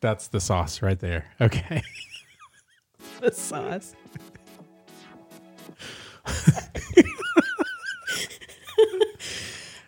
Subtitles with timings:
[0.00, 1.26] that's the sauce right there.
[1.40, 1.82] Okay.
[3.20, 3.94] The sauce.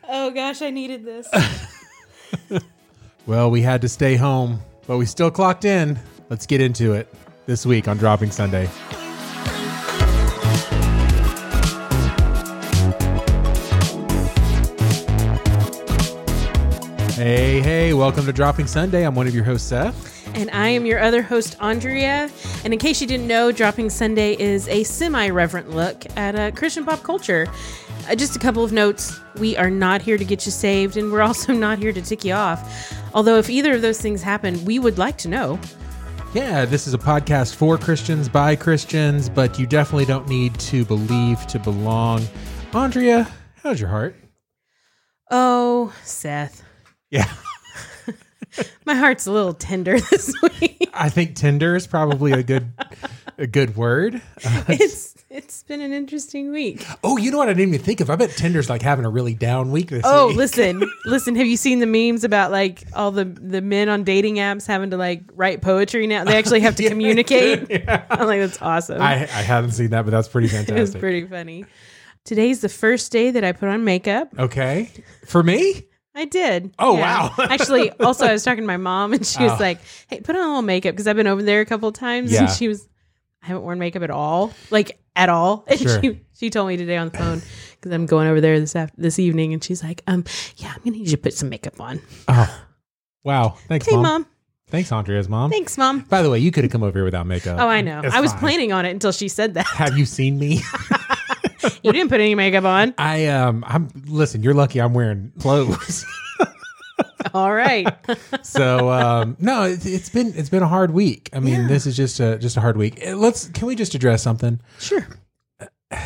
[0.08, 1.28] oh gosh, I needed this.
[3.26, 5.98] Well, we had to stay home, but we still clocked in.
[6.30, 7.12] Let's get into it
[7.46, 8.68] this week on Dropping Sunday.
[17.22, 19.06] Hey, hey, welcome to Dropping Sunday.
[19.06, 20.26] I'm one of your hosts, Seth.
[20.34, 22.30] And I am your other host, Andrea.
[22.64, 26.50] And in case you didn't know, Dropping Sunday is a semi reverent look at uh,
[26.52, 27.46] Christian pop culture.
[28.08, 31.12] Uh, just a couple of notes we are not here to get you saved, and
[31.12, 32.90] we're also not here to tick you off.
[33.12, 35.60] Although, if either of those things happen, we would like to know.
[36.32, 40.86] Yeah, this is a podcast for Christians by Christians, but you definitely don't need to
[40.86, 42.26] believe to belong.
[42.72, 43.28] Andrea,
[43.62, 44.16] how's your heart?
[45.30, 46.64] Oh, Seth.
[47.10, 47.28] Yeah.
[48.84, 50.90] My heart's a little tender this week.
[50.92, 52.68] I think tender is probably a good
[53.38, 54.20] a good word.
[54.44, 56.84] Uh, it's it's been an interesting week.
[57.04, 58.10] oh, you know what I didn't even think of?
[58.10, 60.34] I bet Tinder's like having a really down week this Oh, week.
[60.34, 61.36] Oh, listen, listen.
[61.36, 64.90] Have you seen the memes about like all the the men on dating apps having
[64.90, 66.24] to like write poetry now?
[66.24, 67.88] They actually have to Yeah, communicate.
[67.88, 69.00] I'm like, that's awesome.
[69.00, 71.00] I, I haven't seen that, but that's pretty it was fantastic.
[71.00, 71.66] pretty funny.
[72.24, 74.28] Today's the first day that I put on makeup.
[74.38, 74.90] okay.
[75.26, 75.84] For me?
[76.14, 76.74] I did.
[76.78, 77.32] Oh, wow.
[77.38, 79.56] Actually, also I was talking to my mom and she was Oh.
[79.60, 81.94] like, "Hey, put on a little makeup because I've been over there a couple of
[81.94, 82.40] times." Yeah.
[82.44, 82.88] And she was,
[83.42, 86.00] "I haven't worn makeup at all, like at all." And Sure.
[86.02, 87.42] she she told me today on the phone
[87.76, 90.24] because I'm going over there this after, this evening, and she's like, "Um,
[90.56, 92.64] yeah, I'm gonna need you to put some makeup on." Oh.
[93.22, 93.56] Wow.
[93.68, 94.02] Thanks, Hey, mom.
[94.02, 94.26] mom.
[94.68, 95.50] Thanks, Andrea's mom.
[95.50, 96.00] Thanks, mom.
[96.00, 97.58] By the way, you could have come over here without makeup.
[97.60, 98.00] Oh, I know.
[98.04, 98.40] It's I was fine.
[98.40, 99.66] planning on it until she said that.
[99.66, 100.62] Have you seen me?
[101.82, 102.94] you didn't put any makeup on.
[102.98, 106.04] I um I'm listen, you're lucky I'm wearing clothes.
[107.34, 107.86] All right.
[108.42, 111.28] so um no, it's, it's been it's been a hard week.
[111.32, 111.68] I mean, Yeah.
[111.68, 113.00] this is just a just a hard week.
[113.06, 114.60] Uh, Let's can we just address something?
[114.78, 115.06] sure.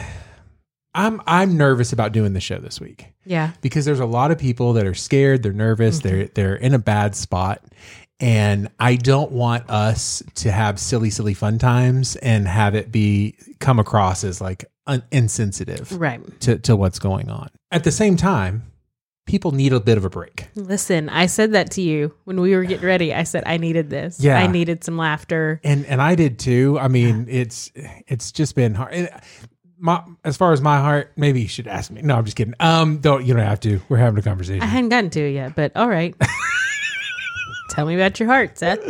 [0.97, 3.51] I'm I'm nervous about doing the show this week Yeah.
[3.63, 6.09] because there's a lot of people that are scared, they're nervous, Mm-hmm.
[6.09, 7.63] they're they're in a bad spot.
[8.21, 13.37] And I don't want us to have silly, silly fun times and have it be
[13.59, 16.21] come across as like un- insensitive Right.
[16.43, 17.49] to, to what's going on.
[17.73, 18.63] At the same time,
[19.27, 20.47] people need a bit of a break.
[20.55, 23.13] Listen, I said that to you when we were getting ready.
[23.13, 24.21] I said I needed this.
[24.21, 24.39] Yeah.
[24.39, 25.61] I needed some laughter.
[25.65, 26.79] and and I did too.
[26.79, 27.73] I mean, it's
[28.07, 28.93] it's just been hard.
[28.95, 29.11] And
[29.79, 32.01] My as far as my heart, maybe you should ask me.
[32.03, 32.55] No, I'm just kidding.
[32.61, 33.81] Um, don't you don't have to.
[33.89, 34.63] We're having a conversation.
[34.63, 36.15] I hadn't gotten to it yet, but all right.
[37.75, 38.81] Tell me about your heart, Seth.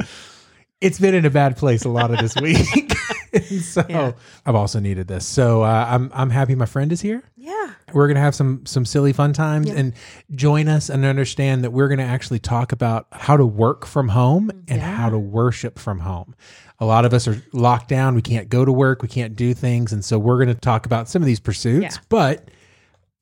[0.81, 2.93] it's been in a bad place a lot of this week,
[3.63, 4.13] so Yeah.
[4.45, 5.27] I've also needed this.
[5.27, 7.23] So uh, I'm I'm happy my friend is here.
[7.37, 7.71] Yeah.
[7.93, 9.75] We're gonna have some some silly fun times Yeah.
[9.77, 9.93] and
[10.35, 14.51] join us and understand that we're gonna actually talk about how to work from home
[14.69, 14.95] and Yeah.
[14.97, 16.35] how to worship from home.
[16.81, 18.15] A lot of us are locked down.
[18.17, 19.01] We can't go to work.
[19.01, 22.01] We can't do things, and so we're going to talk about some of these pursuits.
[22.09, 22.51] But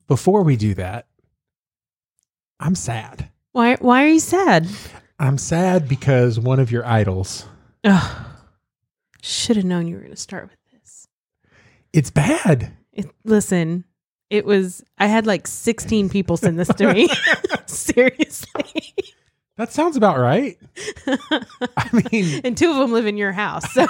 [0.07, 1.05] before we do that,
[2.59, 3.29] I'm sad.
[3.51, 4.67] Why why are you sad?
[5.19, 7.45] I'm sad because one of your idols.
[7.83, 8.25] Ugh.
[9.21, 11.07] Should have known you were going to start with this.
[11.93, 12.73] It's bad.
[12.91, 13.85] It, listen,
[14.29, 17.07] it was I had like 16 people send this to me.
[17.65, 18.93] Seriously.
[19.57, 20.57] That sounds about right.
[21.77, 23.71] I mean, and two of them live in your house.
[23.73, 23.85] So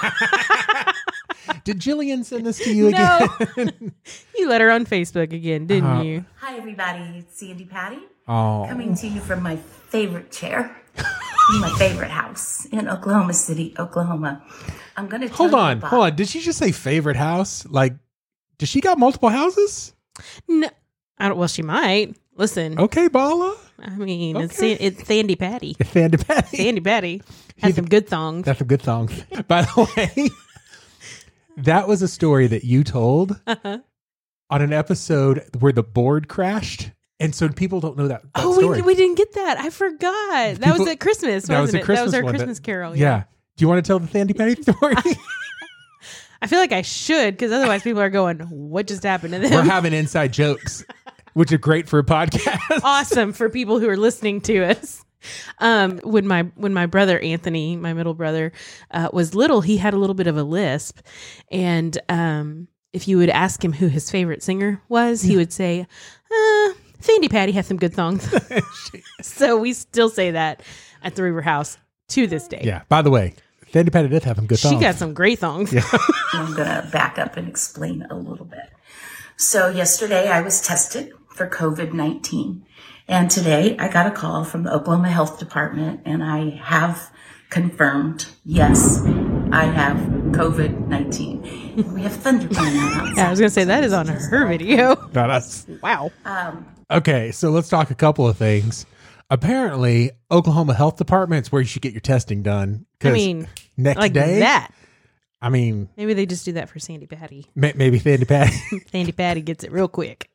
[1.64, 3.30] did Jillian send this to you again?
[3.58, 3.66] No.
[4.38, 6.02] you let her on Facebook again, didn't Uh-huh.
[6.04, 6.26] you?
[6.42, 7.20] Hi, everybody.
[7.20, 12.66] It's Sandi Patty oh, coming to you from my favorite chair in my favorite house
[12.66, 14.42] in Oklahoma City, Oklahoma.
[14.96, 16.16] I'm going to tell hold on, about- hold on.
[16.16, 17.66] Did she just say favorite house?
[17.68, 17.94] Like,
[18.58, 19.94] does she got multiple houses?
[20.48, 20.70] No.
[21.18, 22.16] I don't, well, she might.
[22.36, 23.56] Listen, Okay, Bala.
[23.80, 24.76] I mean, it's, Okay.
[24.78, 25.76] San- it's Sandi Patty.
[25.86, 26.58] Sandi Patty.
[26.58, 27.22] Sandi Patty
[27.62, 28.46] had some good thongs.
[28.46, 29.10] That's a good song.
[29.48, 30.30] By the way,
[31.58, 33.80] that was a story that you told Uh-huh.
[34.50, 36.92] on an episode where the board crashed.
[37.19, 38.81] And so people don't know that, that Oh, story.
[38.81, 39.57] we, we didn't get that.
[39.59, 40.56] I forgot.
[40.59, 41.85] That was at Christmas, that was wasn't a it?
[41.85, 42.96] Christmas that was our one that- Christmas carol.
[42.96, 43.24] yeah.
[43.56, 44.95] Do you want to tell the Sandi Patty story?
[46.42, 49.51] I feel like I should because otherwise people are going, "What just happened to them?"
[49.51, 50.83] We're having inside jokes,
[51.33, 52.81] which are great for a podcast.
[52.83, 55.06] awesome for people who are listening to us.
[55.59, 58.51] Um, when my when my brother Anthony, my middle brother,
[58.92, 61.00] uh, was little, he had a little bit of a lisp,
[61.50, 65.81] and um, if you would ask him who his favorite singer was, he would say,
[66.30, 66.62] uh,
[67.04, 68.28] "Sandi Patty has some good songs."
[69.22, 70.62] so we still say that
[71.04, 71.78] at the River House
[72.10, 72.62] to this day.
[72.64, 72.84] Yeah.
[72.90, 73.36] By the way,
[73.72, 74.76] Sandi Patty did have some good songs.
[74.76, 75.74] She got some great songs.
[76.34, 78.70] I'm going to back up and explain a little bit.
[79.36, 82.66] So, yesterday I was tested for COVID 19.
[83.08, 87.12] And today I got a call from the Oklahoma Health Department and I have
[87.50, 88.28] confirmed.
[88.46, 89.02] Yes,
[89.52, 89.98] I have
[90.32, 91.94] COVID 19.
[91.94, 93.18] We have thunder coming out.
[93.18, 94.96] Yeah, I was gonna say that is on her video.
[94.96, 96.12] No, that's Wow.
[96.26, 97.31] Um, okay.
[97.31, 98.86] So let's talk a couple of things.
[99.30, 102.86] Apparently, Oklahoma Health Department is where you should get your testing done.
[103.04, 103.48] I mean,
[103.78, 104.72] next like day, that.
[105.42, 107.48] I mean, Maybe they just do that for Sandi Patty.
[107.56, 108.56] may- maybe Fanny Patty.
[108.92, 110.30] Sandi Patty gets it real quick.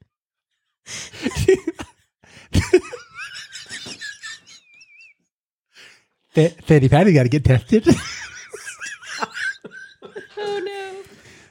[6.30, 7.86] Fa- Fanny Patty got to get tested.
[10.40, 11.02] Oh no.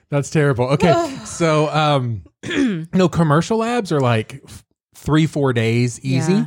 [0.10, 0.66] That's terrible.
[0.70, 2.24] Okay, so um,
[2.94, 4.64] no commercial labs are like f-
[5.08, 6.34] three, four days easy.
[6.34, 6.46] Yeah.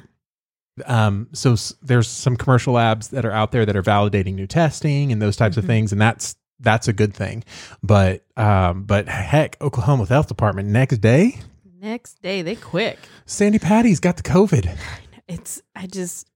[0.86, 4.46] Um, so s- there's some commercial labs that are out there that are validating new
[4.46, 7.42] testing and those types of things, and that's that's a good thing.
[7.82, 11.38] But um, but heck, Oklahoma Health Department next day,
[11.80, 12.98] Next day they quick.
[13.26, 14.76] Sandi Patty's got the COVID.
[15.28, 16.26] It's I just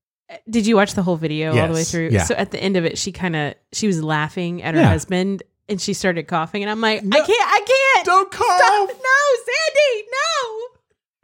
[0.49, 2.09] did you watch the whole video all the way Yes, through?
[2.13, 2.23] yeah.
[2.23, 4.87] So at the end of it, she kind of she was laughing at her Yeah.
[4.87, 7.17] husband and she started coughing, and I'm like, No.
[7.17, 8.05] I can't, I can't.
[8.05, 8.87] Don't cough, Stop.
[8.89, 10.74] No, Sandi, no.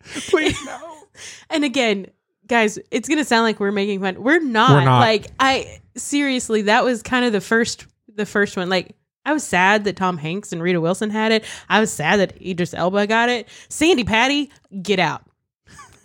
[0.30, 0.98] please no.
[1.50, 2.08] And again,
[2.48, 4.22] guys, it's gonna sound like we're making fun.
[4.24, 4.72] We're not.
[4.72, 5.00] We're not.
[5.00, 8.70] Like I seriously, that was kind of the first, the first one.
[8.70, 8.96] Like
[9.26, 11.44] I was sad that Tom Hanks and Rita Wilson had it.
[11.70, 13.48] I was sad that Idris Elba got it.
[13.70, 14.50] Sandi Patty,
[14.82, 15.24] get out,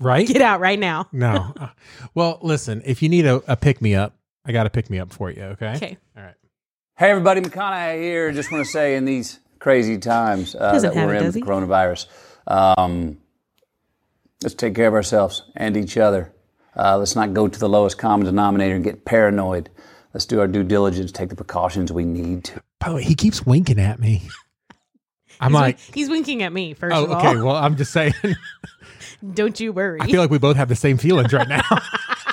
[0.01, 0.27] Right?
[0.27, 1.09] get out right now.
[1.13, 1.55] No.
[1.61, 1.69] Uh,
[2.15, 4.15] well, listen, if you need a, a pick me up,
[4.45, 5.43] I got a pick me up for you.
[5.43, 5.75] Okay.
[5.77, 5.99] Okay.
[6.17, 6.35] All right.
[6.99, 8.33] Hey everybody, McConaughey here.
[8.33, 11.43] Just want to say in these crazy times uh, that we're it, in with he?
[11.43, 12.07] coronavirus,
[12.47, 13.19] um,
[14.43, 16.33] let's take care of ourselves and each other.
[16.77, 19.71] Uh, let's not go to the lowest common denominator and get paranoid.
[20.13, 22.63] Let's do our due diligence, take the precautions we need to.
[22.79, 24.23] By the way, he keeps winking at me.
[25.41, 27.19] I'm He's, like, wink- he's winking at me first oh, of all.
[27.19, 27.37] okay.
[27.37, 28.15] Well, I'm just saying.
[29.35, 30.01] Don't you worry.
[30.01, 31.61] I feel like we both have the same feelings right now.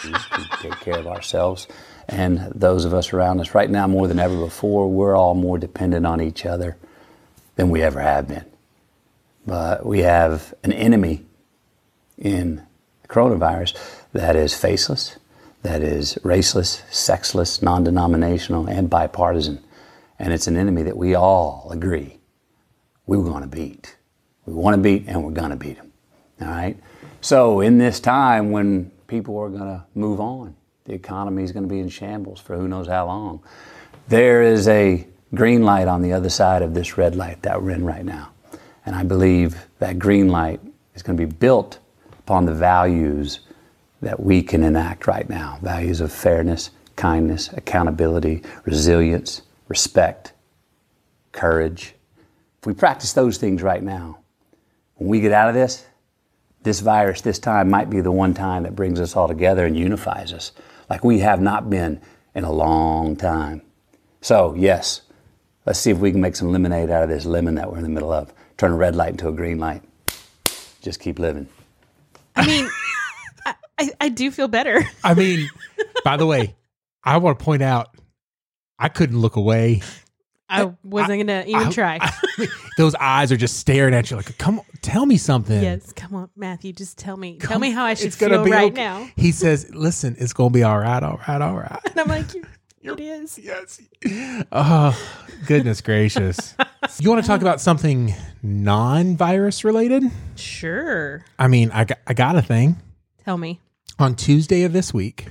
[0.01, 1.67] to take care of ourselves
[2.07, 3.53] and those of us around us.
[3.53, 6.77] Right now, more than ever before, we're all more dependent on each other
[7.55, 8.45] than we ever have been.
[9.45, 11.25] But we have an enemy
[12.17, 12.63] in
[13.01, 13.77] the coronavirus
[14.13, 15.17] that is faceless,
[15.63, 19.63] that is raceless, sexless, non denominational, and bipartisan.
[20.19, 22.19] And it's an enemy that we all agree
[23.05, 23.95] we were going to beat.
[24.45, 25.91] We want to beat, and we're going to beat him.
[26.41, 26.77] All right?
[27.21, 30.55] So, in this time when people are going to move on,
[30.85, 33.41] the economy is going to be in shambles for who knows how long,
[34.09, 37.71] there is a green light on the other side of this red light that we're
[37.71, 38.31] in right now.
[38.85, 40.59] And I believe that green light
[40.95, 41.79] is going to be built
[42.25, 43.41] upon the values
[44.01, 50.33] that we can enact right now values of fairness, kindness, accountability, resilience, respect,
[51.31, 51.95] courage.
[52.59, 54.19] If we practice those things right now,
[54.95, 55.85] when we get out of this,
[56.63, 59.77] this virus this time might be the one time that brings us all together and
[59.77, 60.53] unifies us
[60.89, 62.01] like we have not been
[62.35, 63.61] in a long time.
[64.21, 65.01] So, yes,
[65.65, 67.83] let's see if we can make some lemonade out of this lemon that we're in
[67.83, 68.33] the middle of.
[68.57, 69.81] Turn a red light into a green light.
[70.81, 71.49] Just keep living.
[72.35, 72.69] I mean,
[73.45, 74.83] I, I, I do feel better.
[75.03, 75.49] I mean,
[76.03, 76.55] by the way,
[77.03, 77.95] I want to point out,
[78.79, 79.81] I couldn't look away.
[80.49, 81.97] I wasn't gonna even I- try.
[82.01, 85.61] I mean, those eyes are just staring at you like, come on, tell me something.
[85.61, 88.71] yes, come on, Matthew, just tell me, tell me how I should gonna feel right
[88.71, 88.83] okay.
[88.83, 89.09] now.
[89.15, 91.79] He says, listen, it's going to be all right, all right, all right.
[91.85, 92.27] And I'm like,
[92.83, 93.39] it is.
[93.39, 93.81] Yes.
[94.51, 94.97] Oh,
[95.47, 96.55] goodness gracious.
[96.99, 100.03] You want to talk about something non virus related?
[100.35, 101.23] Sure.
[101.39, 102.75] I mean, I got, I got a thing.
[103.23, 103.61] Tell me.
[103.99, 105.29] On Tuesday of this week,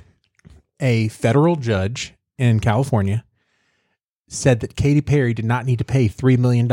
[0.80, 3.22] a federal judge in California
[4.28, 6.66] said that Katy Perry did not need to pay $3 million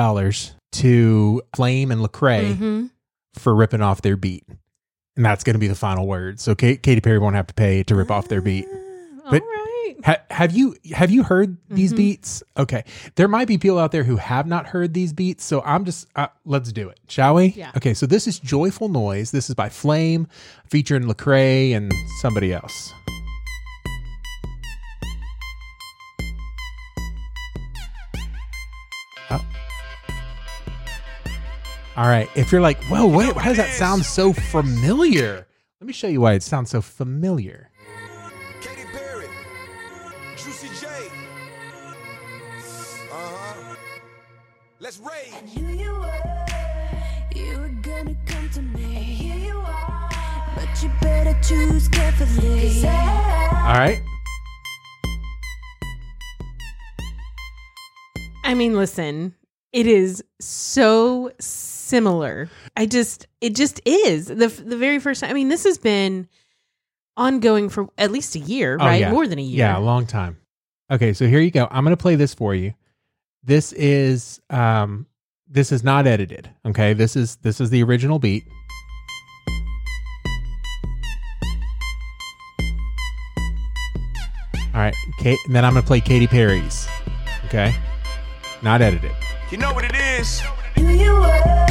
[0.71, 2.85] to Flame and Lecrae hmm
[3.33, 4.43] for ripping off their beat.
[5.15, 6.39] And that's going to be the final word.
[6.39, 8.65] So Ka- Katy Perry won't have to pay to rip off their beat.
[9.31, 9.95] All But- right.
[10.05, 11.97] Ha- have you have you heard these Mhm.
[11.97, 12.41] beats?
[12.57, 12.83] Okay,
[13.15, 16.07] there might be people out there who have not heard these beats, so I'm just
[16.15, 17.47] uh, let's do it, shall we?
[17.47, 17.71] Yeah.
[17.75, 20.27] Okay, so this is "Joyful Noise." This is by Flame,
[20.69, 22.93] featuring Lecrae and somebody else.
[29.31, 29.45] Oh.
[31.97, 35.45] All right, if you're like, "Whoa, wait, why does that sound so familiar?"
[35.81, 37.68] Let me show you why it sounds so familiar.
[44.89, 45.55] Let's rage.
[45.55, 46.45] knew you were,
[47.35, 48.83] you were gonna come to me.
[48.85, 50.09] And here you are,
[50.55, 52.71] but you better choose carefully.
[52.73, 54.01] 'Cause I- All right.
[58.43, 59.35] I mean, listen,
[59.73, 62.49] it is so similar.
[62.75, 65.29] I just, it just is the the very first time.
[65.29, 66.27] I mean, this has been
[67.15, 69.01] ongoing for at least a year, Oh, right?
[69.01, 69.11] yeah.
[69.11, 69.59] More than a year.
[69.59, 70.37] Yeah, a long time.
[70.89, 71.67] Okay, so here you go.
[71.69, 72.73] I'm going to play this for you.
[73.43, 75.07] This is um
[75.47, 76.49] this is not edited.
[76.65, 76.93] Okay?
[76.93, 78.45] This is this is the original beat.
[84.73, 86.87] All right, Kate, and then I'm going to play Katy Perry's.
[87.45, 87.75] Okay?
[88.61, 89.11] Not edited.
[89.51, 90.41] You know what it is?
[90.75, 91.65] Who you were,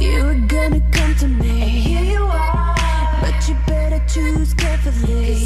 [0.00, 1.48] you were gonna come to me.
[1.48, 2.74] Here you are,
[3.20, 5.43] but you better choose carefully.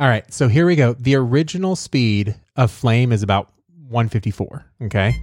[0.00, 0.94] All right, so here we go.
[0.94, 3.52] The original speed of Flame is about
[3.88, 4.64] 154.
[4.82, 5.14] Okay.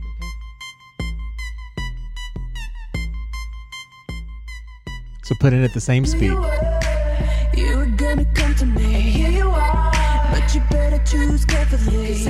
[5.24, 6.32] So put it at the same speed.
[7.56, 8.84] You were gonna come to me.
[8.96, 9.92] And here you are,
[10.32, 12.24] but you better choose carefully.
[12.24, 12.28] 'Cause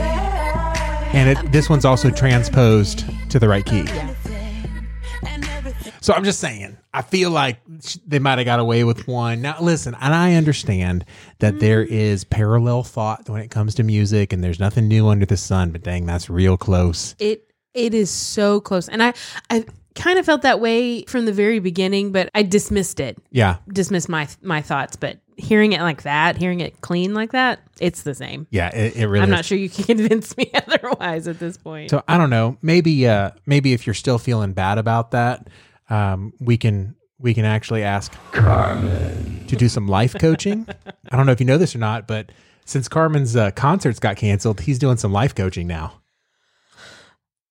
[1.14, 3.80] And it, this one's also transposed to the right key.
[3.88, 4.88] anything,
[5.28, 5.94] and everything.
[6.02, 7.60] So I'm just saying, I feel like
[8.06, 9.42] they might have got away with one.
[9.42, 11.06] Now, listen, and I understand
[11.40, 15.26] that there is parallel thought when it comes to music, and there's nothing new under
[15.26, 15.72] the sun.
[15.72, 17.16] But dang, that's real close.
[17.20, 19.14] It it is so close, and I
[19.50, 23.58] I kind of felt that way from the very beginning, but I dismissed it, Yeah,
[23.70, 24.98] dismissed my my thoughts.
[24.98, 28.48] But hearing it like that, hearing it clean like that, it's the same.
[28.52, 29.24] yeah, it, it really.
[29.24, 29.36] I'm is.
[29.38, 31.90] not sure you can convince me otherwise at this point.
[31.90, 32.58] So I don't know.
[32.62, 35.48] Maybe, uh, maybe if you're still feeling bad about that,
[35.92, 40.66] um, we can we can actually ask Carmen to do some life coaching.
[41.12, 42.32] I don't know if you know this or not, but
[42.66, 46.02] since Carmen's uh, concerts got canceled, he's doing some life coaching now.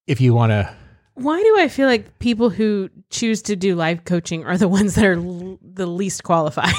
[0.09, 0.75] If you want to,
[1.15, 4.97] Why do I feel like people who choose to do life coaching are the ones
[4.97, 6.75] that are l- the least qualified?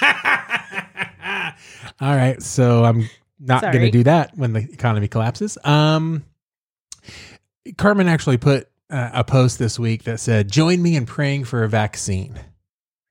[2.00, 2.40] all right.
[2.42, 5.58] So I'm not going to do that when the economy collapses.
[5.64, 6.24] Um,
[7.76, 11.64] Carmen actually put uh, a post this week that said, "Join me in praying for
[11.64, 12.38] a vaccine."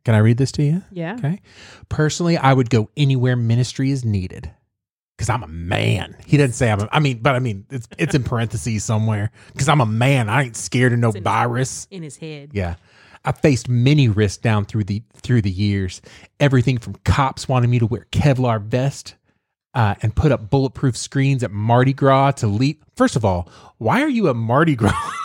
[0.03, 0.81] Can I read this to you?
[0.91, 1.15] yeah.
[1.15, 1.41] Okay.
[1.89, 4.49] Personally, I would go anywhere ministry is needed
[5.15, 6.15] because I'm a man.
[6.25, 6.81] He doesn't say I'm.
[6.81, 10.29] A, I mean, but I mean, it's it's in parentheses somewhere because I'm a man.
[10.29, 11.87] I ain't scared of no in- virus.
[11.91, 12.51] In his head.
[12.53, 12.75] Yeah.
[13.23, 16.01] I faced many risks down through the through the years.
[16.39, 19.13] Everything from cops wanting me to wear Kevlar vest
[19.75, 22.83] uh, and put up bulletproof screens at Mardi Gras to leap.
[22.95, 23.47] First of all,
[23.77, 24.93] why are you at Mardi Gras?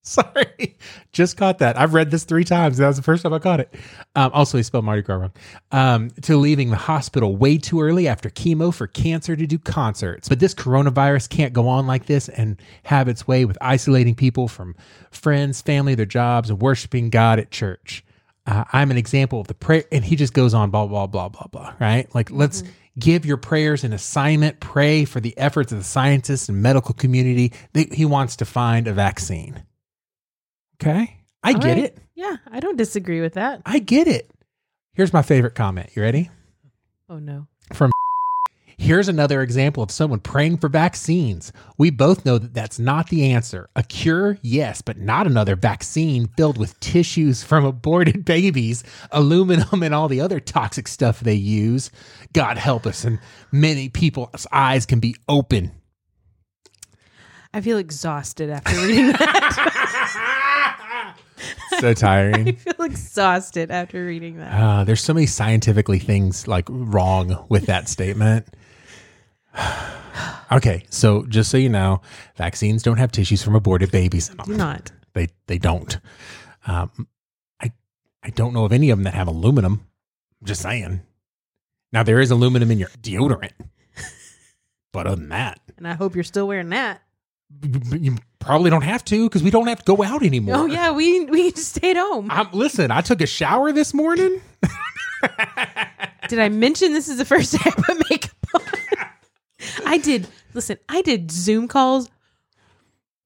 [0.02, 0.78] Sorry,
[1.12, 1.78] just caught that.
[1.78, 2.78] I've read this three times.
[2.78, 3.74] That was the first time I caught it.
[4.14, 5.32] Um, also, he spelled Mardi Gras wrong.
[5.72, 10.26] Um, to leaving the hospital way too early after chemo for cancer to do concerts.
[10.26, 14.48] But this coronavirus can't go on like this and have its way with isolating people
[14.48, 14.74] from
[15.10, 18.02] friends, family, their jobs, and worshiping God at church.
[18.46, 19.84] Uh, I'm an example of the prayer.
[19.92, 22.12] And he just goes on, blah, blah, blah, blah, blah, right?
[22.14, 22.62] Like, let's
[22.98, 24.60] give your prayers an assignment.
[24.60, 27.52] Pray for the efforts of the scientists and medical community.
[27.74, 29.62] They, he wants to find a vaccine.
[30.82, 31.16] Okay.
[31.42, 31.78] I All get right.
[31.84, 31.98] it.
[32.14, 33.62] Yeah, I don't disagree with that.
[33.66, 34.30] I get it.
[34.94, 35.90] Here's my favorite comment.
[35.94, 36.30] You ready?
[37.08, 37.46] Oh no.
[37.72, 37.90] From
[38.78, 41.52] Here's another example of someone praying for vaccines.
[41.76, 43.68] We both know that that's not the answer.
[43.76, 48.82] A cure, yes, but not another vaccine filled with tissues from aborted babies,
[49.12, 51.90] aluminum, and all the other toxic stuff they use.
[52.32, 53.18] God help us, and
[53.52, 55.72] many people's eyes can be open.
[57.52, 59.76] I feel exhausted after reading that.
[61.80, 62.48] So tiring.
[62.48, 64.52] I feel exhausted after reading that.
[64.52, 68.46] Uh, there's so many scientifically things like wrong with that statement.
[70.52, 72.00] okay, so just so you know,
[72.36, 74.28] vaccines don't have tissues from aborted babies.
[74.28, 74.46] in them.
[74.46, 74.92] Do not.
[75.14, 75.98] They they don't.
[76.66, 77.08] Um,
[77.60, 77.72] I
[78.22, 79.86] I don't know of any of them that have aluminum.
[80.40, 81.00] I'm just saying.
[81.92, 83.52] Now there is aluminum in your deodorant,
[84.92, 87.02] but other than that, And I hope you're still wearing that.
[88.40, 90.56] B- b- you probably don't have to because we don't have to go out anymore.
[90.56, 92.28] Oh yeah, we we just stayed home.
[92.30, 94.40] I'm, listen, I took a shower this morning.
[96.28, 98.62] Did I mention this is the first day I put makeup on?
[99.86, 100.28] I did.
[100.54, 102.08] Listen, I did Zoom calls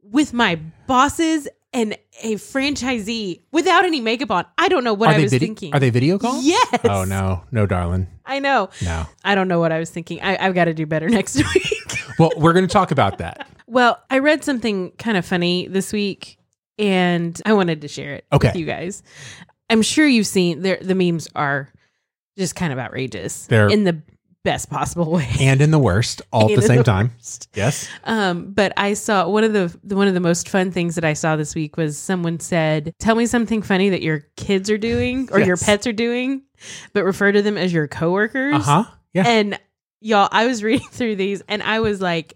[0.03, 4.45] with my bosses and a franchisee without any makeup on.
[4.59, 5.75] I don't know what I was vid- thinking.
[5.75, 6.45] Are they video calls?
[6.45, 6.81] Yes.
[6.85, 8.71] Oh no, no, darling, I know.
[8.83, 9.07] no.
[9.25, 10.21] I don't know what I was thinking.
[10.23, 11.99] I, I've got to do better next week.
[12.19, 13.49] Well, we're going to talk about that.
[13.67, 16.39] Well, I read something kind of funny this week,
[16.79, 18.59] and I wanted to share it with Okay.
[18.59, 19.03] you guys.
[19.71, 20.79] I'm sure you've seen there.
[20.81, 21.73] The memes are
[22.37, 23.47] just kind of outrageous.
[23.47, 24.03] They're- in the
[24.45, 25.27] best possible way.
[25.41, 27.13] And in the worst, all at the same the time.
[27.55, 27.89] Yes.
[28.05, 31.05] Um, but I saw one of the, the one of the most fun things that
[31.05, 34.77] I saw this week was someone said, "Tell me something funny that your kids are
[34.77, 36.43] doing or your pets are doing,
[36.93, 38.85] but refer to them as your coworkers." Uh huh.
[39.15, 39.27] Yeah.
[39.27, 39.59] And
[40.03, 42.35] y'all, I was reading through these and I was like,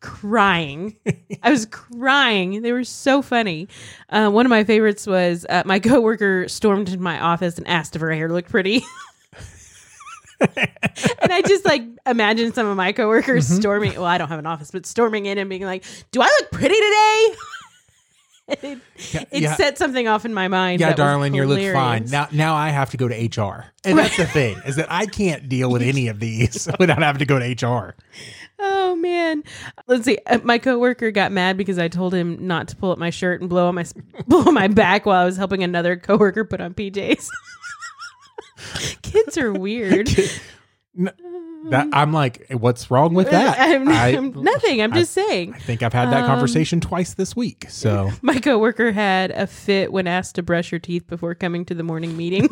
[0.00, 0.96] crying.
[1.42, 2.62] I was crying.
[2.62, 3.68] They were so funny.
[4.10, 7.94] Uh, one of my favorites was uh, my coworker stormed into my office and asked
[7.96, 8.82] if her hair looked pretty.
[10.40, 13.60] and I just like imagine some of my coworkers Mm-hmm.
[13.60, 13.92] storming.
[13.94, 16.50] Well, I don't have an office, but storming in and being like, "Do I look
[16.52, 17.36] pretty today?"
[18.48, 18.78] it
[19.32, 19.56] it yeah.
[19.56, 20.80] set something off in my mind.
[20.80, 22.04] Yeah, darling, you look fine.
[22.06, 25.06] Now, now I have to go to HR, and that's the thing is that I
[25.06, 27.96] can't deal with any of these without having to go to HR.
[28.60, 29.44] Oh man,
[29.86, 30.18] let's see.
[30.26, 33.40] Uh, my coworker got mad because I told him not to pull up my shirt
[33.40, 33.84] and blow on my
[34.26, 37.28] blow on my back while I was helping another coworker put on PJs.
[39.02, 40.10] Kids are weird.
[41.70, 43.58] That I'm like, what's wrong with that?
[43.58, 44.80] I'm, I- I'm nothing.
[44.80, 45.54] I'm I- just saying.
[45.54, 47.66] I think I've had that Um, conversation twice this week.
[47.68, 51.74] So My coworker had a fit when asked to brush her teeth before coming to
[51.74, 52.48] the morning meeting.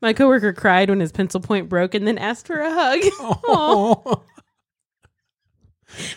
[0.00, 3.00] My coworker cried when his pencil point broke and then asked for a hug.
[3.48, 4.16] Aw.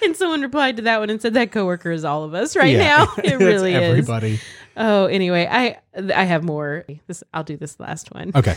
[0.04, 2.76] And someone replied to that one and said that coworker is all of us right
[2.76, 3.06] Yeah.
[3.06, 3.14] now.
[3.24, 3.82] It really is.
[3.82, 4.40] everybody.
[4.78, 5.78] Oh, anyway, I
[6.14, 6.86] I have more.
[7.08, 8.32] This I'll do this last one.
[8.36, 8.56] Okay.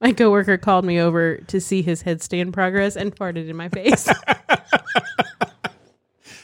[0.00, 4.08] My coworker called me over to see his headstand progress and farted in my face.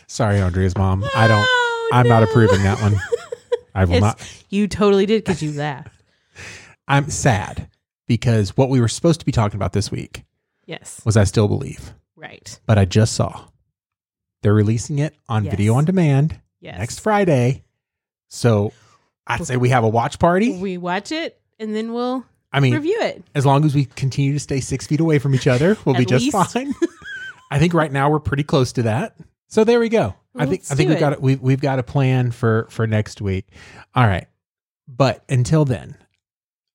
[0.06, 1.04] Sorry, Andrea's mom.
[1.14, 1.46] I don't.
[1.48, 2.96] Oh, I'm not approving that one.
[3.74, 4.44] I will It's- not.
[4.48, 5.99] You totally did because you laughed.
[6.90, 7.68] I'm sad
[8.08, 10.24] because what we were supposed to be talking about this week
[10.66, 12.58] Yes, was I still believe, right.
[12.66, 13.44] but I just saw
[14.42, 15.52] they're releasing it on Yes.
[15.52, 16.78] video on demand Yes.
[16.78, 17.64] next Friday.
[18.28, 18.72] So
[19.26, 20.56] I'd say we have a watch party.
[20.58, 23.22] we watch it and then we'll I mean, review it.
[23.34, 26.02] as long as we continue to stay six feet away from each other, we'll be
[26.02, 26.52] At just least.
[26.52, 26.74] fine.
[27.50, 29.14] I think right now we're pretty close to that.
[29.48, 30.14] So there we go.
[30.36, 31.16] I think Let's I think do we've got it.
[31.16, 31.22] it.
[31.22, 33.46] We've we've got a plan for for next week.
[33.94, 34.26] All right,
[34.88, 35.96] but until then,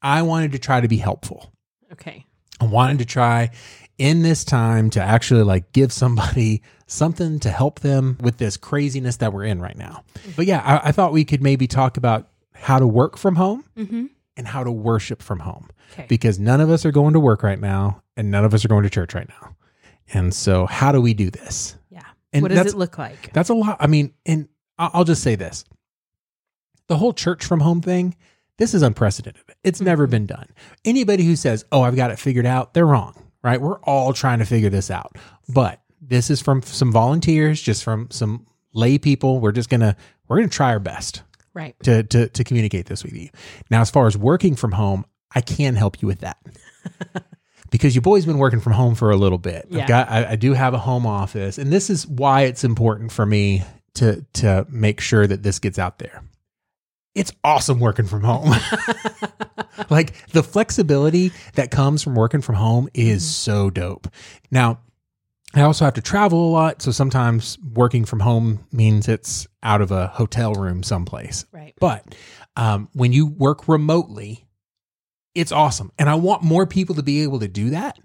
[0.06, 1.52] I wanted to try to be helpful.
[1.92, 2.26] Okay.
[2.62, 3.50] I wanted to try
[3.98, 9.18] in this time to actually like give somebody something to help them with this craziness
[9.18, 10.04] that we're in right now.
[10.36, 13.64] But yeah, I, I thought we could maybe talk about how to work from home
[13.78, 14.06] Mm-hmm.
[14.38, 16.06] and how to worship from home Okay.
[16.10, 18.68] because none of us are going to work right now and none of us are
[18.68, 19.56] going to church right now.
[20.14, 21.76] And so, how do we do this?
[21.90, 22.04] yeah.
[22.32, 23.32] And what does it look like?
[23.34, 23.78] That's a lot.
[23.80, 25.64] I mean, and I'll just say this
[26.88, 28.16] the whole church from home thing,
[28.58, 29.44] this is unprecedented.
[29.64, 30.12] It's never mm-hmm.
[30.12, 30.48] been done.
[30.84, 33.60] Anybody who says, oh, I've got it figured out, they're wrong, right?
[33.60, 35.18] We're all trying to figure this out.
[35.50, 39.40] But this is from some volunteers, just from some lay people.
[39.40, 39.96] We're just going to,
[40.28, 41.76] we're going to try our best Right.
[41.84, 43.30] to, to, to communicate this with you.
[43.72, 46.38] Now, as far as working from home, I can help you with that.
[47.72, 49.68] because your boy's been working from home for a little bit.
[49.70, 49.82] Yeah.
[49.82, 53.12] I've got, I, I do have a home office, and this is why it's important
[53.12, 53.64] for me
[53.96, 56.24] to to make sure that this gets out there.
[57.16, 58.50] It's awesome working from home.
[59.90, 64.08] like the flexibility that comes from working from home is so dope.
[64.52, 64.80] Now,
[65.54, 69.82] I also have to travel a lot, so sometimes working from home means it's out
[69.82, 71.46] of a hotel room someplace.
[71.54, 71.74] Right.
[71.80, 72.14] But
[72.58, 74.46] um, when you work remotely,
[75.34, 75.94] it's awesome.
[75.98, 77.98] And I want more people to be able to do that.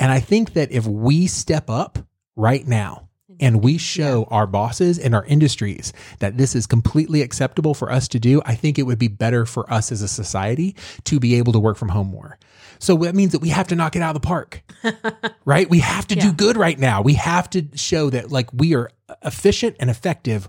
[0.00, 1.98] And I think that if we step up
[2.34, 3.05] right now
[3.40, 8.08] and we show our bosses and our industries that this is completely acceptable for us
[8.08, 11.36] to do, I think it would be better for us as a society to be
[11.36, 12.38] able to work from home more.
[12.78, 14.62] So that means that we have to knock it out of the park,
[15.44, 15.68] right?
[15.68, 17.02] We have to do good right now.
[17.02, 18.90] We have to show that like we are
[19.24, 20.48] efficient and effective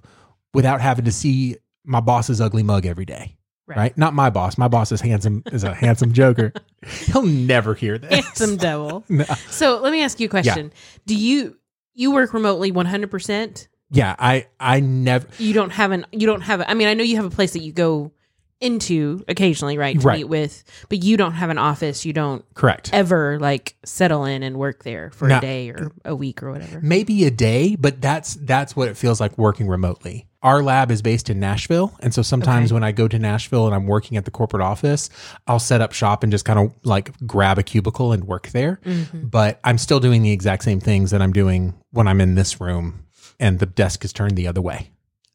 [0.54, 3.38] without having to see my boss's ugly mug every day.
[3.68, 3.78] Right.
[3.78, 3.98] Right.
[3.98, 4.58] Not my boss.
[4.58, 6.54] My boss is handsome is a handsome joker.
[6.88, 8.24] He'll never hear this.
[8.26, 9.04] Handsome devil.
[9.10, 9.26] No.
[9.50, 10.72] So let me ask you a question.
[11.06, 11.58] Do you
[11.98, 13.68] you work remotely one hundred percent?
[13.90, 16.94] Yeah, I I never You don't have an you don't have a, I mean I
[16.94, 18.12] know you have a place that you go
[18.60, 20.00] into occasionally, right?
[20.00, 20.18] To Right.
[20.20, 22.06] meet with, but you don't have an office.
[22.06, 22.90] You don't correct.
[22.94, 25.38] ever like settle in and work there for No.
[25.38, 26.80] a day or a week or whatever.
[26.82, 30.26] Maybe a day, but that's that's what it feels like working remotely.
[30.44, 32.76] Our lab is based in Nashville, and so sometimes Okay.
[32.76, 35.10] when I go to Nashville and I'm working at the corporate office,
[35.48, 38.80] I'll set up shop and just kind of like grab a cubicle and work there.
[38.86, 39.28] Mm-hmm.
[39.28, 42.62] But I'm still doing the exact same things that I'm doing when I'm in this
[42.62, 43.04] room
[43.40, 44.92] and the desk is turned the other way.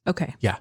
[0.06, 0.34] Okay.
[0.40, 0.56] Yeah.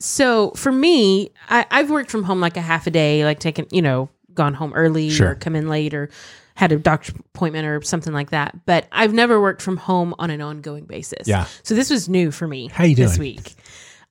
[0.00, 3.66] So for me, I, I've worked from home like a half a day, like taken,
[3.70, 5.30] you know, gone home early Sure.
[5.30, 6.10] or come in late or
[6.56, 8.66] had a doctor appointment or something like that.
[8.66, 11.26] But I've never worked from home on an ongoing basis.
[11.26, 11.46] Yeah.
[11.62, 12.68] So this was new for me.
[12.68, 13.54] How you doing this week?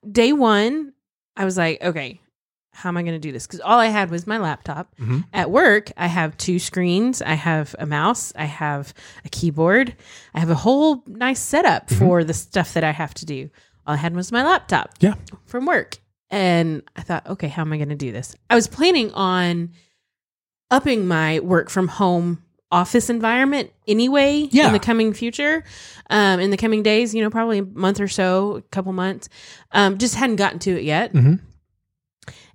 [0.10, 0.94] Day one,
[1.38, 2.20] I was like, okay,
[2.72, 3.46] how am I going to do this?
[3.46, 4.94] Because all I had was my laptop.
[5.00, 5.26] Mhm.
[5.32, 7.22] At work, I have two screens.
[7.22, 8.34] I have a mouse.
[8.36, 8.94] I have
[9.24, 9.96] a keyboard.
[10.34, 12.00] I have a whole nice setup Mm-hmm.
[12.00, 13.50] for the stuff that I have to do.
[13.86, 15.16] All I had was my laptop Yeah.
[15.46, 15.98] from work.
[16.30, 18.36] And I thought, okay, how am I going to do this?
[18.50, 19.72] I was planning on
[20.72, 22.42] upping my work from home
[22.72, 24.68] office environment anyway Yeah.
[24.68, 25.64] in the coming future,
[26.10, 29.30] um, in the coming days, you know, probably a month or so, a couple months.
[29.72, 31.14] Um, just hadn't gotten to it yet.
[31.14, 31.40] Mhm.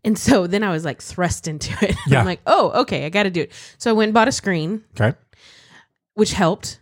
[0.05, 1.95] And so then I was like thrust into it.
[2.09, 2.21] Yeah.
[2.21, 3.53] I'm like, oh, okay, I got to do it.
[3.79, 5.17] So I went and bought a screen, Okay.
[6.14, 6.81] which helped.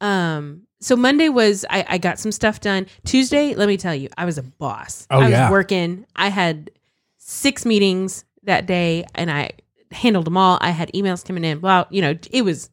[0.00, 2.86] Um, so Monday was I, I got some stuff done.
[3.04, 5.06] Tuesday, let me tell you, I was a boss.
[5.10, 5.50] Oh, I was yeah.
[5.50, 6.06] working.
[6.14, 6.70] I had
[7.18, 9.52] six meetings that day, and I
[9.90, 10.58] handled them all.
[10.60, 11.58] I had emails coming in.
[11.58, 12.70] Blah, you know, it was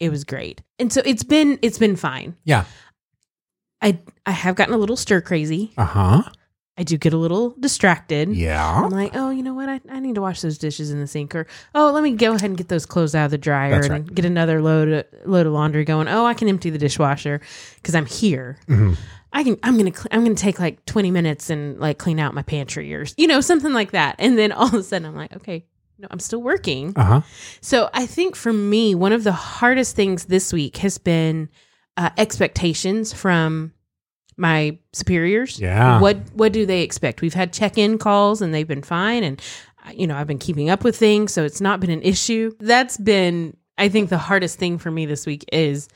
[0.00, 0.62] it was great.
[0.78, 2.36] And so it's been it's been fine.
[2.44, 2.64] Yeah.
[3.80, 5.72] I I have gotten a little stir crazy.
[5.76, 6.22] Uh huh.
[6.78, 8.28] I do get a little distracted.
[8.34, 8.82] Yeah.
[8.84, 9.68] I'm like, oh, you know what?
[9.68, 12.32] I, I need to wash those dishes in the sink, or oh, let me go
[12.34, 15.06] ahead and get those clothes out of the dryer That's and get another load of,
[15.24, 16.06] load of laundry going.
[16.08, 17.40] Oh, I can empty the dishwasher
[17.76, 18.58] because I'm here.
[18.68, 18.94] Mm-hmm.
[19.32, 19.58] I can.
[19.62, 19.94] I'm gonna.
[19.94, 23.26] Cl- I'm gonna take like 20 minutes and like clean out my pantry or you
[23.26, 24.16] know something like that.
[24.18, 25.66] And then all of a sudden, I'm like, okay,
[25.98, 26.92] no, I'm still working.
[26.96, 27.20] Uh huh.
[27.60, 31.48] So I think for me, one of the hardest things this week has been
[31.96, 33.72] uh, expectations from
[34.36, 35.58] my superiors.
[35.58, 36.00] Yeah.
[36.00, 37.22] What What do they expect?
[37.22, 39.40] We've had check in calls and they've been fine, and
[39.94, 42.52] you know I've been keeping up with things, so it's not been an issue.
[42.60, 45.88] That's been, I think, the hardest thing for me this week is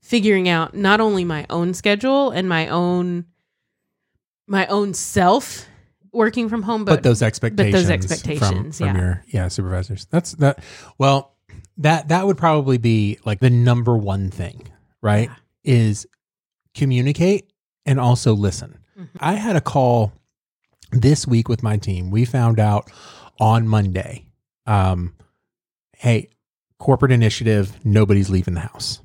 [0.00, 3.26] figuring out not only my own schedule and my own
[4.46, 5.66] my own self
[6.12, 9.02] working from home, But, but, those expectations, expectations, from, from yeah.
[9.02, 10.06] your yeah supervisors.
[10.06, 10.62] That's that.
[10.98, 11.34] Well,
[11.78, 14.68] that that would probably be like the number one thing,
[15.02, 15.30] right?
[15.64, 16.06] Is
[16.74, 17.50] communicate
[17.86, 18.78] and also listen.
[18.98, 19.16] Mm-hmm.
[19.20, 20.12] I had a call
[20.92, 22.10] this week with my team.
[22.10, 22.90] We found out
[23.40, 24.26] on Monday,
[24.66, 25.14] um,
[25.96, 26.28] hey,
[26.78, 29.00] corporate initiative, nobody's leaving the house.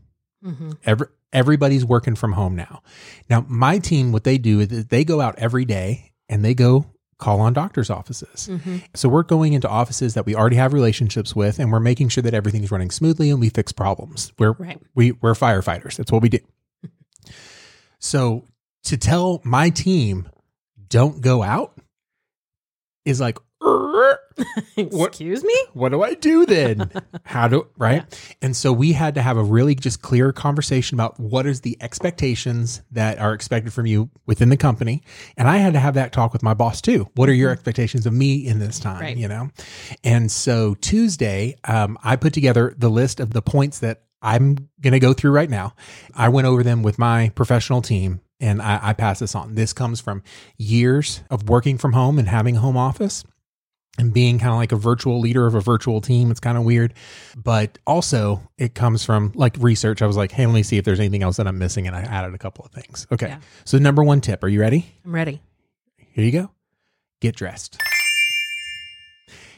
[0.45, 0.77] Mhm.
[0.85, 2.81] Every, everybody's working from home now.
[3.29, 6.85] Now, my team, what they do is they go out every day and they go
[7.17, 8.47] call on doctors' offices.
[8.49, 8.81] Mhm.
[8.95, 12.21] So we're going into offices that we already have relationships with, and we're making sure
[12.21, 14.31] that everything's running smoothly and we fix problems.
[14.39, 14.79] We're Right.
[14.95, 15.97] we we're firefighters.
[15.97, 16.39] That's what we do.
[17.99, 18.45] so
[18.85, 20.29] to tell my team
[20.87, 21.77] don't go out
[23.05, 24.17] is like "Er,
[24.75, 25.55] What- Excuse me.
[25.73, 26.89] what do I do then?
[27.25, 28.03] How do right?
[28.41, 31.77] And so we had to have a really just clear conversation about what is the
[31.81, 35.03] expectations that are expected from you within the company.
[35.37, 37.09] And I had to have that talk with my boss too.
[37.15, 39.01] What are your expectations of me in this time?
[39.01, 39.17] Right.
[39.17, 39.49] You know?
[40.03, 44.93] And so Tuesday, um, I put together the list of the points that I'm going
[44.93, 45.73] to go through right now.
[46.13, 49.56] I went over them with my professional team and I, I pass this on.
[49.56, 50.23] This comes from
[50.58, 53.23] years of working from home and having a home office
[53.97, 56.32] and being kind of like a virtual leader of a virtual team.
[56.32, 56.93] It's kind of weird,
[57.36, 60.02] but also it comes from like research.
[60.02, 61.86] I was like, hey, let me see if there's anything else that I'm missing.
[61.86, 63.06] And I added a couple of things.
[63.12, 63.28] Okay.
[63.28, 63.39] Yeah.
[63.65, 64.86] So, number one tip are you ready?
[65.06, 65.41] I'm ready.
[65.97, 66.52] Here you go.
[67.19, 67.78] Get dressed.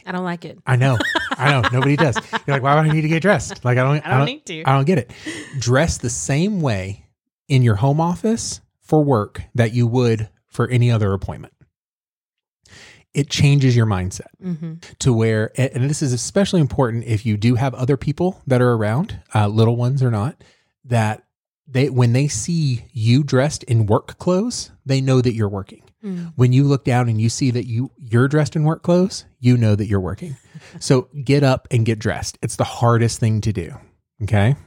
[0.05, 0.57] I don't like it.
[0.65, 0.97] I know.
[1.31, 1.69] I know.
[1.71, 2.15] Nobody does.
[2.47, 3.63] You're like, why would I need to get dressed?
[3.63, 4.63] Like, I don't, I don't need to.
[4.63, 5.11] I don't get it.
[5.59, 7.05] Dress the same way
[7.47, 11.53] in your home office for work that you would for any other appointment.
[13.13, 17.55] It changes your mindset hmm to where, and this is especially important if you do
[17.55, 20.43] have other people that are around, uh, little ones or not,
[20.83, 21.23] that
[21.65, 25.83] they, when they see you dressed in work clothes, they know that you're working.
[26.03, 26.33] Mm.
[26.35, 29.55] When you look down and you see that you you're dressed in work clothes, you
[29.55, 30.35] know that you're working.
[30.81, 32.37] so get up and get dressed.
[32.41, 33.73] It's the hardest thing to do.
[34.23, 34.57] Okay,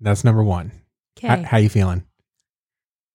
[0.00, 0.70] that's number one.
[1.18, 1.42] Okay.
[1.42, 2.04] how you feeling?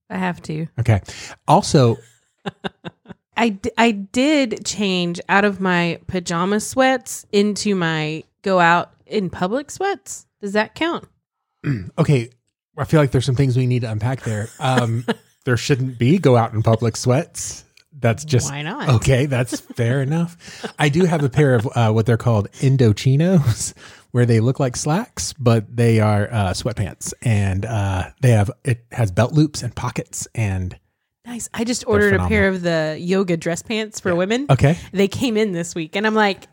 [0.09, 0.67] I have to.
[0.79, 1.01] Okay.
[1.47, 1.97] Also,
[3.37, 9.29] I, d- I did change out of my pajama sweats into my go out in
[9.29, 10.25] public sweats.
[10.41, 11.07] Does that count?
[11.97, 12.29] okay,
[12.77, 14.49] I feel like there's some things we need to unpack there.
[14.59, 15.05] Um,
[15.45, 17.64] there shouldn't be go out in public sweats.
[17.97, 18.89] That's just Why not?
[18.89, 20.37] Okay, that's fair enough.
[20.77, 23.73] I do have a pair of uh, what they're called Indochinos,
[24.11, 28.85] where they look like slacks, but they are uh, sweatpants, and uh, they have it
[28.91, 30.27] has belt loops and pockets.
[30.35, 30.77] And
[31.25, 31.49] Nice.
[31.53, 34.45] I just ordered a pair of the yoga dress pants for women.
[34.49, 36.47] okay, They came in this week, and I'm like,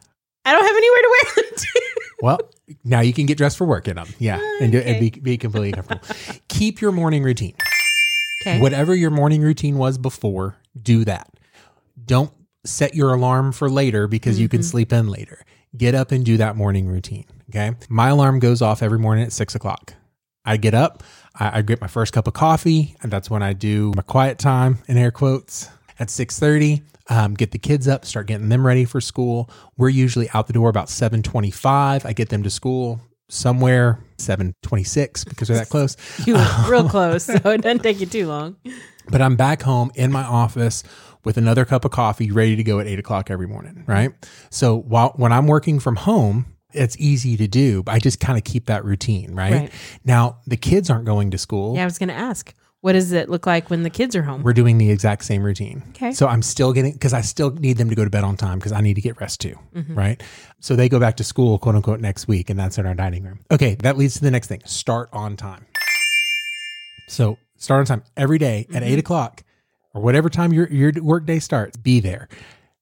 [0.46, 1.80] I don't have anywhere to wear them to.
[2.22, 2.40] well,
[2.84, 4.08] now you can get dressed for work in them.
[4.18, 6.06] Yeah, and, do, and be be completely comfortable.
[6.48, 7.54] Keep your morning routine.
[8.42, 8.60] Okay.
[8.60, 11.30] Whatever your morning routine was before, do that.
[12.04, 12.32] Don't
[12.64, 15.44] set your alarm for later because you can sleep in later.
[15.76, 17.26] Get up and do that morning routine.
[17.50, 17.72] Okay.
[17.88, 19.94] My alarm goes off every morning at six o'clock.
[20.44, 21.02] I get up,
[21.38, 24.38] I, I get my first cup of coffee, and that's when I do my quiet
[24.38, 26.82] time in air quotes at six thirty.
[27.08, 29.50] Um, get the kids up, start getting them ready for school.
[29.76, 32.04] We're usually out the door about seven twenty-five.
[32.06, 35.96] I get them to school somewhere seven twenty-six because they're that close.
[36.26, 38.56] You were real close, so it doesn't take you too long.
[39.10, 40.82] But I'm back home in my office
[41.24, 43.84] with another cup of coffee, ready to go at eight o'clock every morning.
[43.86, 44.12] Right.
[44.50, 47.82] So while when I'm working from home, It's easy to do.
[47.82, 49.52] But I just kind of keep that routine, right?
[49.52, 49.72] Right.
[50.04, 51.76] Now, the kids aren't going to school.
[51.76, 54.22] Yeah, I was going to ask, what does it look like when the kids are
[54.22, 54.42] home?
[54.42, 55.84] We're doing the exact same routine.
[55.90, 56.12] Okay.
[56.12, 58.58] So I'm still getting, because I still need them to go to bed on time
[58.58, 59.56] because I need to get rest too.
[59.74, 59.94] Mm-hmm.
[59.94, 60.22] Right.
[60.60, 63.22] So they go back to school, quote unquote, next week, and that's in our dining
[63.22, 63.40] room.
[63.50, 63.76] Okay.
[63.76, 65.66] That leads to the next thing start on time.
[67.08, 68.84] So start on time every day at Mm-hmm.
[68.92, 69.44] eight o'clock
[69.94, 72.28] or whatever time your, your work day starts, be there.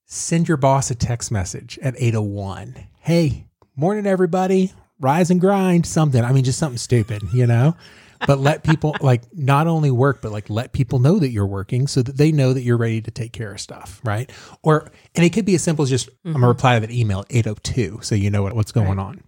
[0.07, 2.87] Send your boss a text message at 801.
[3.01, 4.73] Hey, morning, everybody.
[5.01, 6.25] Rise and grind something.
[6.25, 7.77] I mean, just something stupid, you know?
[8.27, 11.87] But let people like not only work, but like let people know that you're working
[11.87, 14.31] so that they know that you're ready to take care of stuff, right?
[14.63, 16.93] Or, and it could be as simple as just, I'm going to reply to that
[16.93, 19.23] email at 802 so you know what, what's going on.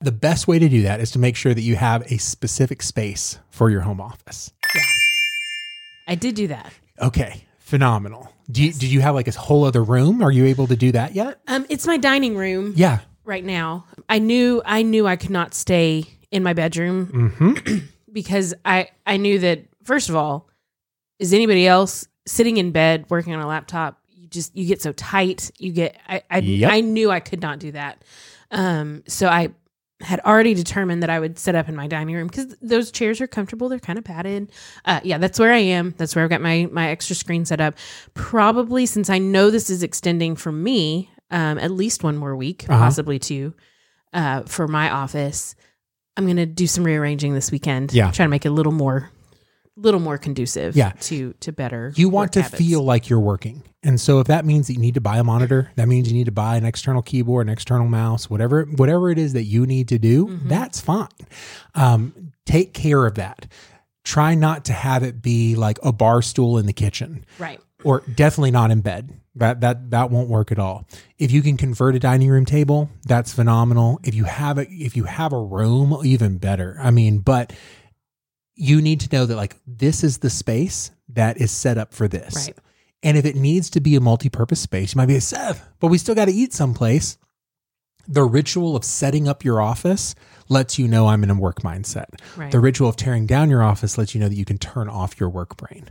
[0.00, 2.82] The best way to do that is to make sure that you have a specific
[2.82, 4.52] space for your home office.
[4.74, 4.82] Yeah.
[6.08, 6.72] I did do that.
[7.00, 8.30] Okay, phenomenal.
[8.50, 10.22] Do you, did you have like a whole other room?
[10.22, 11.40] Are you able to do that yet?
[11.48, 13.00] Um, it's my dining room Yeah.
[13.24, 13.86] right now.
[14.08, 17.62] I knew I knew I could not stay in my bedroom
[18.12, 20.48] because I I knew that first of all,
[21.18, 23.98] is anybody else sitting in bed working on a laptop?
[24.12, 25.50] You just you get so tight.
[25.58, 26.70] You get I I, Yep.
[26.72, 28.04] I knew I could not do that.
[28.52, 29.48] Um, so I
[30.00, 33.20] had already determined that I would set up in my dining room because those chairs
[33.20, 33.68] are comfortable.
[33.70, 34.52] They're kind of padded.
[34.84, 35.94] Uh, yeah, that's where I am.
[35.96, 37.74] That's where I've got my my extra screen set up.
[38.14, 42.66] Probably since I know this is extending for me, um, at least one more week,
[42.68, 42.78] Uh-huh.
[42.78, 43.54] possibly two,
[44.12, 45.54] uh, for my office.
[46.16, 47.92] I'm gonna do some rearranging this weekend.
[47.92, 48.10] Yeah.
[48.10, 49.10] try to make it a little more,
[49.76, 50.74] little more conducive.
[50.76, 50.92] Yeah.
[51.00, 51.92] to to better.
[51.96, 52.58] You want to habits.
[52.62, 53.62] feel like you're working.
[53.82, 56.14] And so if that means that you need to buy a monitor, that means you
[56.14, 59.66] need to buy an external keyboard, an external mouse, whatever whatever it is that you
[59.66, 60.48] need to do, Mm-hmm.
[60.48, 61.08] that's fine.
[61.74, 63.46] Um, take care of that.
[64.04, 67.60] Try not to have it be like a bar stool in the kitchen right.
[67.84, 69.12] or definitely not in bed.
[69.34, 70.86] That that that won't work at all.
[71.18, 74.00] If you can convert a dining room table, that's phenomenal.
[74.02, 76.76] If you have a if you have a room, even better.
[76.80, 77.52] I mean, but
[78.56, 82.08] you need to know that like this is the space that is set up for
[82.08, 82.34] this.
[82.34, 82.58] Right.
[83.02, 85.88] And if it needs to be a multi-purpose space, you might be a Seth, but
[85.88, 87.18] we still got to eat someplace.
[88.08, 90.14] The ritual of setting up your office
[90.48, 92.06] lets you know I'm in a work mindset.
[92.36, 92.50] Right.
[92.50, 95.20] The ritual of tearing down your office lets you know that you can turn off
[95.20, 95.90] your work brain,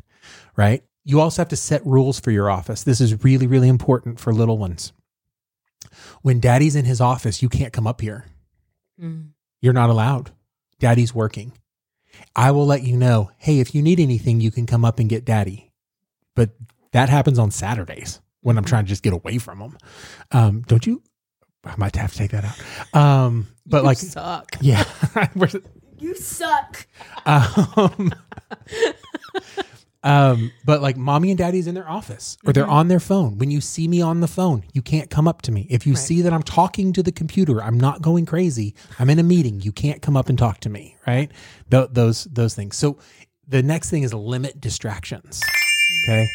[0.56, 0.84] right?
[1.04, 2.84] You also have to set rules for your office.
[2.84, 4.92] This is really, really important for little ones.
[6.22, 8.26] When daddy's in his office, you can't come up here.
[9.00, 9.30] Mm.
[9.62, 10.32] You're not allowed.
[10.80, 11.52] Daddy's working.
[12.36, 15.10] I will let you know, hey, if you need anything, you can come up and
[15.10, 15.72] get daddy.
[16.36, 16.52] But
[16.92, 19.78] that happens on Saturdays when I'm trying to just get away from them.
[20.32, 21.02] Um, don't you?
[21.64, 23.00] I might have to take that out.
[23.00, 24.56] Um, but like, suck.
[24.62, 24.84] yeah.
[25.98, 26.86] You suck.
[27.26, 28.14] um,
[30.06, 33.40] um, but like mommy and daddy's in their office or they're on their phone.
[33.40, 35.66] When you see me on the phone, you can't come up to me.
[35.68, 38.76] If you see that I'm talking to the computer, I'm not going crazy.
[39.00, 39.62] I'm in a meeting.
[39.62, 40.96] You can't come up and talk to me.
[41.08, 41.32] Right?
[41.72, 42.76] Th- those those things.
[42.78, 43.00] So
[43.48, 45.42] the next thing is limit distractions.
[46.04, 46.28] Okay.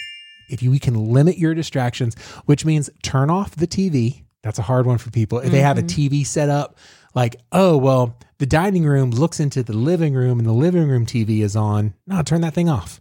[0.50, 4.24] If you we can limit your distractions, which means turn off the TV.
[4.42, 5.38] That's a hard one for people.
[5.38, 6.78] If they have a TV set up,
[7.14, 11.06] like, oh well, the dining room looks into the living room and the living room
[11.06, 11.94] TV is on.
[12.06, 13.00] No, turn that thing off.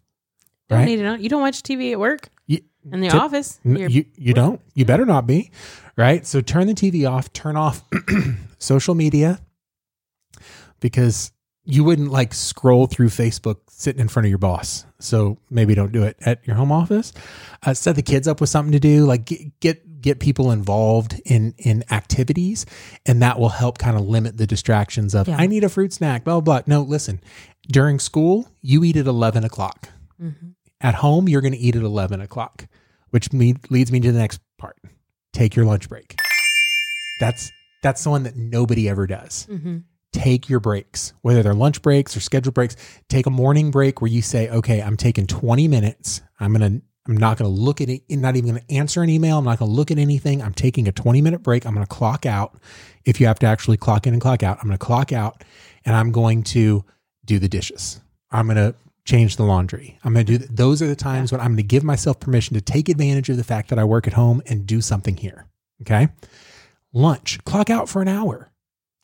[0.70, 0.86] Don't Right?
[0.86, 1.22] need it on.
[1.22, 2.60] You don't watch TV at work You,
[2.92, 3.60] in the Tip- office.
[3.64, 4.62] You're- you you don't.
[4.76, 5.52] You better not be.
[5.98, 6.26] Right?
[6.26, 7.84] So turn the TV off, turn off
[8.60, 9.40] social media
[10.80, 11.32] because
[11.66, 14.86] you wouldn't like scroll through Facebook sitting in front of your boss.
[15.00, 17.14] So maybe don't do it at your home office.
[17.64, 21.20] Uh, set the kids up with something to do, like get get, get people involved
[21.26, 22.66] in in activities
[23.06, 25.38] and that will help kind of limit the distractions of Yeah.
[25.38, 26.62] I need a fruit snack, blah blah.
[26.62, 26.64] blah.
[26.68, 27.22] No, listen.
[27.68, 29.90] During school, you eat at eleven o'clock.
[30.22, 30.48] Mm-hmm.
[30.82, 32.68] At home, you're going to eat at 11 o'clock,
[33.10, 34.78] which me- leads me to the next part.
[35.34, 36.18] Take your lunch break.
[37.20, 37.52] That's
[37.84, 39.48] that's the one that nobody ever does.
[39.50, 39.84] Mhm.
[40.12, 42.76] Take your breaks, whether they're lunch breaks or scheduled breaks.
[43.10, 46.22] Take a morning break where you say, "Okay, I'm taking 20 minutes.
[46.40, 46.82] I'm gonna.
[47.08, 48.04] I'm not gonna look at it.
[48.10, 49.38] Not even gonna answer an email.
[49.38, 50.42] I'm not gonna look at anything.
[50.42, 51.66] I'm taking a 20 minute break.
[51.66, 52.58] I'm gonna clock out.
[53.06, 55.44] If you have to actually clock in and clock out, I'm gonna clock out,
[55.86, 56.84] and I'm going to
[57.26, 58.02] do the dishes.
[58.32, 59.98] I'm gonna change the laundry.
[60.04, 62.20] I'm going to do th- those are the times when I'm going to give myself
[62.20, 65.18] permission to take advantage of the fact that I work at home and do something
[65.18, 65.46] here.
[65.82, 66.10] Okay.
[66.94, 68.52] Lunch, clock out for an hour.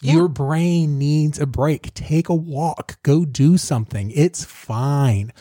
[0.02, 1.94] Your brain needs a break.
[1.94, 4.12] Take a walk, go do something.
[4.12, 5.32] It's fine.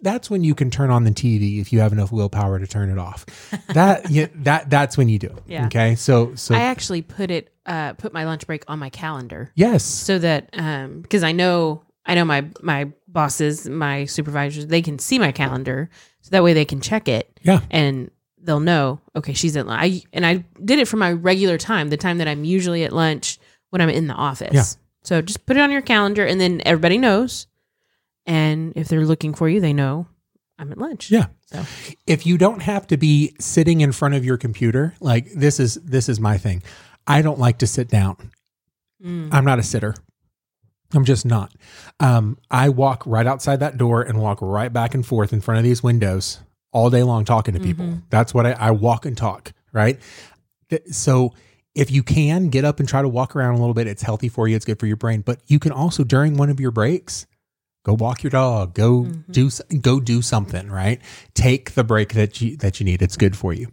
[0.00, 2.90] That's when you can turn on the TV if you have enough willpower to turn
[2.90, 3.26] it off.
[3.74, 5.42] That yeah, that that's when you do it.
[5.46, 5.66] Yeah.
[5.66, 5.94] Okay.
[5.94, 9.84] So so I actually put it uh, put my lunch break on my calendar yes.
[9.84, 14.98] so that um, because I know I know my my bosses, my supervisors, they can
[14.98, 15.90] see my calendar,
[16.22, 17.60] so that way they can check it Yeah.
[17.70, 18.10] and
[18.42, 19.00] they'll know.
[19.14, 19.80] Okay, she's at lunch.
[19.82, 22.92] I and I did it for my regular time, the time that I'm usually at
[22.92, 23.38] lunch
[23.70, 24.54] when I'm in the office.
[24.54, 24.64] Yeah.
[25.04, 27.46] So just put it on your calendar and then everybody knows.
[28.26, 30.06] And if they're looking for you, they know
[30.58, 31.10] I'm at lunch.
[31.10, 31.26] Yeah.
[31.46, 31.64] So
[32.06, 35.74] if you don't have to be sitting in front of your computer, like this is
[35.76, 36.62] this is my thing.
[37.06, 38.16] I don't like to sit down.
[39.04, 39.28] Mm.
[39.32, 39.94] I'm not a sitter.
[40.94, 41.52] I'm just not.
[42.00, 45.58] Um, I walk right outside that door and walk right back and forth in front
[45.58, 46.40] of these windows
[46.72, 47.84] all day long talking to people.
[47.84, 47.98] Mm-hmm.
[48.10, 50.00] That's what I, I walk and talk, right?
[50.90, 51.34] So
[51.74, 54.28] if you can get up and try to walk around a little bit, it's healthy
[54.28, 54.56] for you.
[54.56, 55.20] It's good for your brain.
[55.20, 57.26] But you can also during one of your breaks,
[57.84, 59.32] go walk your dog, go Mm-hmm.
[59.32, 61.00] do go do something, right?
[61.34, 63.02] Take the break that you that you need.
[63.02, 63.68] It's good for you.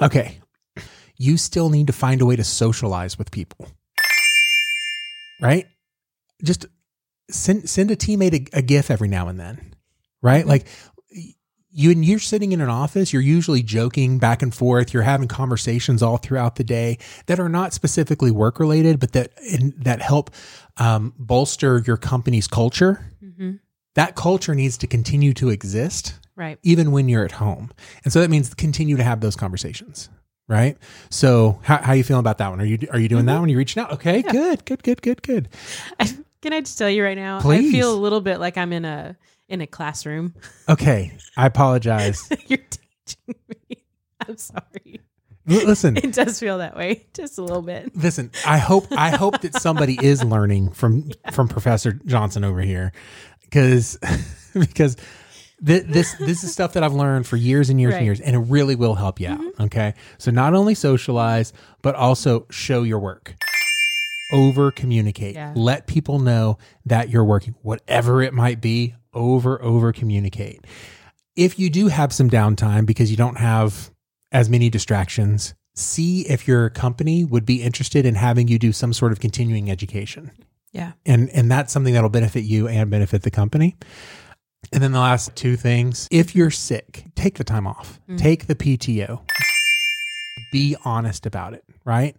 [0.00, 0.38] Okay.
[1.16, 3.68] You still need to find a way to socialize with people.
[5.40, 5.66] Right?
[6.42, 6.66] Just
[7.30, 9.74] send send a teammate a, a gif every now and then.
[10.22, 10.46] Right?
[10.46, 10.66] Like
[11.72, 15.26] you and you're sitting in an office, you're usually joking back and forth, you're having
[15.26, 20.02] conversations all throughout the day that are not specifically work related, but that in, that
[20.02, 20.30] help
[20.76, 23.06] um, bolster your company's culture.
[23.24, 23.60] Mhm.
[23.94, 26.58] That culture needs to continue to exist right.
[26.62, 27.70] even when you're at home.
[28.04, 30.10] And so that means continue to have those conversations.
[30.48, 30.76] Right.
[31.08, 32.60] So how, how you feeling about that one?
[32.60, 33.48] Are you, are you doing that one?
[33.48, 33.92] You reaching out?
[33.92, 35.48] Okay, good, good, good, good, good.
[36.00, 37.40] I, can I just tell you right now?
[37.40, 37.68] Please.
[37.68, 39.16] I feel a little bit like I'm in a
[39.48, 40.34] in a classroom.
[40.68, 41.12] Okay.
[41.36, 42.28] I apologize.
[42.46, 43.34] You're teaching
[43.68, 43.76] me.
[44.26, 45.00] I'm sorry.
[45.48, 47.94] L- listen, It does feel that way, just a little bit.
[47.96, 52.92] listen, I hope, I hope that somebody is learning from, from Professor Johnson over here.
[53.50, 53.98] Cause,
[54.54, 54.96] because
[55.66, 57.98] th- this, this is stuff that I've learned for years and years Right.
[57.98, 59.40] and years, and it really will help you out.
[59.40, 59.62] Mm-hmm.
[59.64, 59.94] Okay.
[60.18, 61.52] So not only socialize,
[61.82, 63.34] but also show your work.
[64.32, 65.34] Over communicate.
[65.34, 65.52] Yeah.
[65.54, 70.66] Let people know that you're working, whatever it might be, over, over communicate.
[71.36, 73.90] If you do have some downtime because you don't have
[74.32, 78.92] as many distractions, see if your company would be interested in having you do some
[78.92, 80.30] sort of continuing education.
[80.72, 80.92] Yeah.
[81.04, 83.76] And and that's something that'll benefit you and benefit the company.
[84.72, 88.00] And then the last two things, if you're sick, take the time off.
[88.08, 88.18] Mm.
[88.18, 89.20] Take the PTO.
[90.52, 92.16] Be honest about it, right?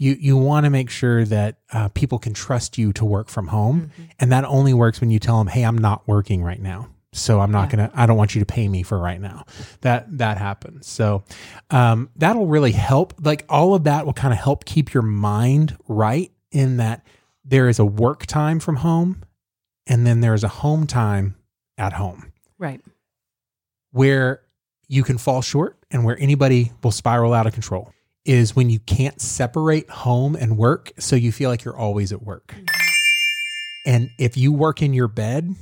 [0.00, 3.48] You you want to make sure that uh, people can trust you to work from
[3.48, 6.88] home, and that only works when you tell them, "Hey, I'm not working right now."
[7.12, 7.76] So I'm not Yeah.
[7.76, 7.90] gonna.
[7.94, 9.44] I don't want you to pay me for right now.
[9.82, 10.86] That that happens.
[10.88, 11.24] So
[11.70, 13.12] um, that'll really help.
[13.22, 17.04] Like all of that will kind of help keep your mind right in that
[17.44, 19.22] there is a work time from home,
[19.86, 21.34] and then there is a home time
[21.76, 22.80] at home Right.
[23.92, 24.40] where
[24.88, 27.92] you can fall short and where anybody will spiral out of control
[28.30, 32.22] is when you can't separate home and work so you feel like you're always at
[32.22, 32.54] work.
[33.84, 35.56] And if you work in your bed,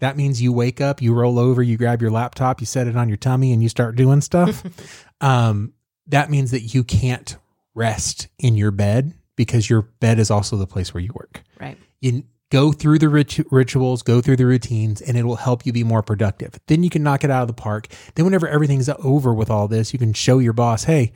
[0.00, 2.96] that means you wake up, you roll over, you grab your laptop, you set it
[2.96, 4.64] on your tummy and you start doing stuff.
[5.20, 5.74] um,
[6.08, 7.36] that means that you can't
[7.72, 11.78] rest in your bed because your bed is also the place where you work Right.
[12.00, 15.72] you go through the rit- rituals, go through the routines, and it will help you
[15.72, 16.58] be more productive.
[16.66, 17.86] Then you can knock it out of the park.
[18.14, 21.12] Then, whenever everything's over with all this, you can show your boss, hey,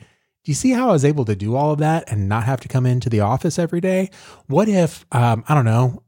[0.47, 2.61] do you see how I was able to do all of that and not have
[2.61, 4.09] to come into the office every day?
[4.45, 6.03] What if, um, I don't know,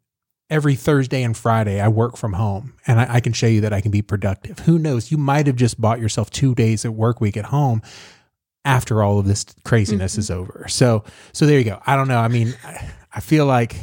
[0.50, 3.74] every Thursday and Friday I work from home and I, I can show you that
[3.74, 4.60] I can be productive?
[4.60, 5.12] Who knows?
[5.12, 7.82] You might have just bought yourself two days at work week at home
[8.64, 10.68] after all of this craziness is over.
[10.70, 11.82] So, so there you go.
[11.86, 12.20] I don't know.
[12.20, 13.76] I mean, I, I feel like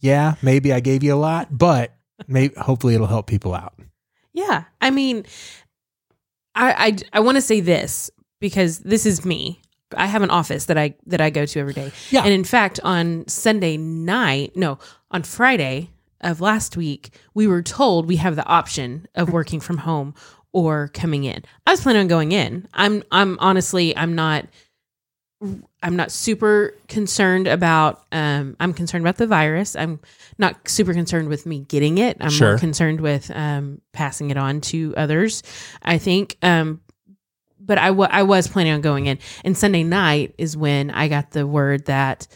[0.00, 1.96] yeah, maybe I gave you a lot, but
[2.28, 3.72] maybe hopefully it'll help people out.
[4.34, 4.64] Yeah.
[4.82, 5.24] I mean,
[6.54, 8.10] I I, I want to say this
[8.44, 9.58] because this is me.
[9.96, 11.92] I have an office that I that I go to every day.
[12.10, 12.24] Yeah.
[12.24, 14.78] And in fact, on Sunday night, no,
[15.10, 15.88] on Friday
[16.20, 20.14] of last week, we were told we have the option of working from home
[20.52, 21.42] or coming in.
[21.66, 22.68] I was planning on going in.
[22.74, 24.46] I'm I'm honestly I'm not
[25.82, 29.74] I'm not super concerned about um I'm concerned about the virus.
[29.76, 30.00] I'm
[30.38, 32.16] not super concerned with me getting it.
[32.20, 32.50] I'm Sure.
[32.52, 35.42] more concerned with um passing it on to others.
[35.82, 36.80] I think um
[37.64, 39.18] but I I was planning on going in.
[39.44, 42.26] And Sunday night is when I got the word that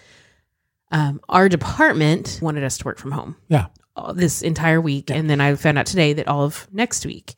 [0.91, 3.67] um our department wanted us to work from home Yeah.
[3.97, 7.35] all- this entire week and then I found out today that all of next week.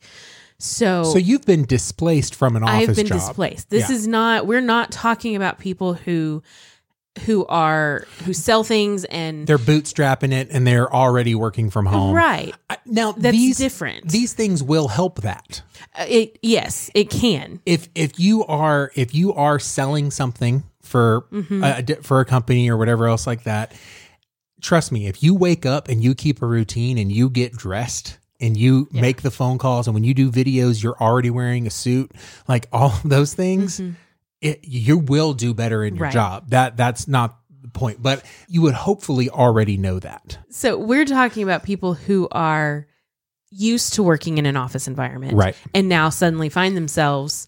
[0.57, 3.17] So So you've been displaced from an office I've been job.
[3.19, 3.69] displaced.
[3.69, 3.95] This Yeah.
[3.95, 6.43] is not we're not talking about people who
[7.25, 12.15] who are who sell things and They're bootstrapping it and they're already working from home.
[12.15, 12.55] right.
[12.69, 14.07] I- Now That's these different.
[14.09, 15.61] These things will help that.
[15.97, 17.59] Uh, It yes, it can.
[17.65, 21.63] If if you are if you are selling something for Mm-hmm.
[21.63, 23.73] a, for a company or whatever else like that,
[24.61, 28.17] trust me, if you wake up and you keep a routine and you get dressed
[28.39, 31.69] and you make the phone calls and when you do videos you're already wearing a
[31.69, 32.11] suit,
[32.47, 33.81] like all of those things,
[34.41, 36.05] it, you will do better in your.
[36.05, 36.13] Right.
[36.13, 36.49] job.
[36.49, 40.39] That that's not the point, but you would hopefully already know that.
[40.49, 42.87] So we're talking about people who are
[43.51, 45.55] used to working in an office environment, Right.
[45.73, 47.47] And now suddenly find themselves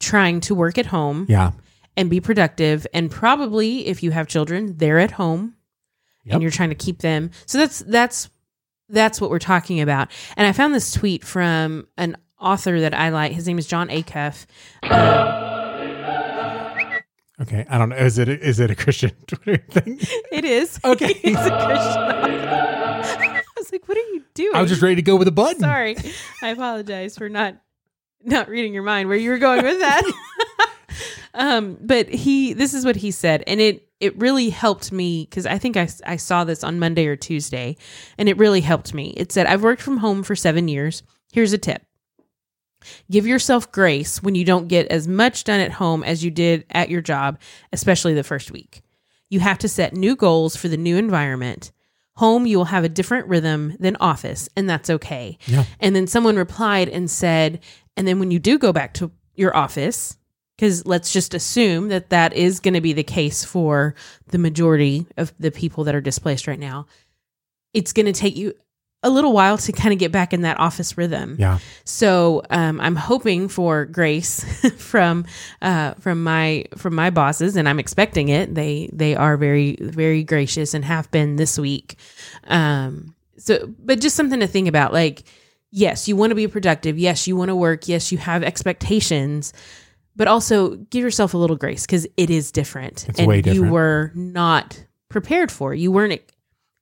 [0.00, 1.52] trying to work at home Yeah.
[1.96, 2.86] and be productive.
[2.94, 5.54] And probably, if you have children, they're at home,
[6.24, 6.34] Yep.
[6.34, 7.30] and you're trying to keep them.
[7.46, 8.30] So that's that's
[8.88, 10.08] that's what we're talking about.
[10.36, 13.32] And I found this tweet from an author that I like.
[13.32, 14.46] His name is Jon Acuff.
[17.40, 17.66] Okay.
[17.68, 17.96] I don't know.
[17.96, 19.98] Is it is it a Christian Twitter thing?
[20.30, 21.12] It is Okay.
[21.14, 22.02] He's a Christian.
[22.04, 25.32] I was like, "What are you doing?" I was just ready to go with a
[25.32, 25.60] button.
[25.60, 25.96] Sorry.
[26.42, 27.56] I apologize for not
[28.22, 30.02] not reading your mind where you were going with that.
[31.34, 35.44] um, but he this is what he said and it it really helped me cuz
[35.46, 37.76] I think I I saw this on Monday or Tuesday
[38.16, 39.12] and it really helped me.
[39.16, 41.02] It said, "I've worked from home for 7 years.
[41.32, 41.82] Here's a tip.
[43.10, 46.64] Give yourself grace when you don't get as much done at home as you did
[46.70, 47.38] at your job,
[47.72, 48.82] especially the first week.
[49.30, 51.72] You have to set new goals for the new environment.
[52.16, 55.36] Home, you will have a different rhythm than office, and that's okay.
[55.46, 55.64] Yeah.
[55.80, 57.60] And then someone replied and said,
[57.96, 60.16] and then when you do go back to your office,
[60.56, 63.96] because let's just assume that that is going to be the case for
[64.28, 66.86] the majority of the people that are displaced right now,
[67.72, 68.54] it's going to take you
[69.04, 71.36] a little while to kind of get back in that office rhythm.
[71.38, 71.58] Yeah.
[71.84, 74.42] So um, I'm hoping for grace
[74.76, 75.26] from
[75.62, 78.54] uh, from my from my bosses, and I'm expecting it.
[78.54, 81.98] They they are very very gracious and have been this week.
[82.44, 84.92] Um, so, but just something to think about.
[84.92, 85.22] Like,
[85.70, 86.98] yes, you want to be productive.
[86.98, 87.86] Yes, you want to work.
[87.86, 89.52] Yes, you have expectations.
[90.16, 93.64] But also give yourself a little grace because it is different, It's and way you
[93.64, 95.74] were not prepared for.
[95.74, 96.20] You weren't.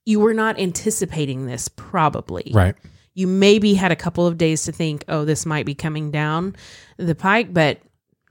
[0.05, 2.75] You were not anticipating this, probably Right.
[3.13, 6.55] you maybe had a couple of days to think, oh, this might be coming down
[6.97, 7.79] the pike, but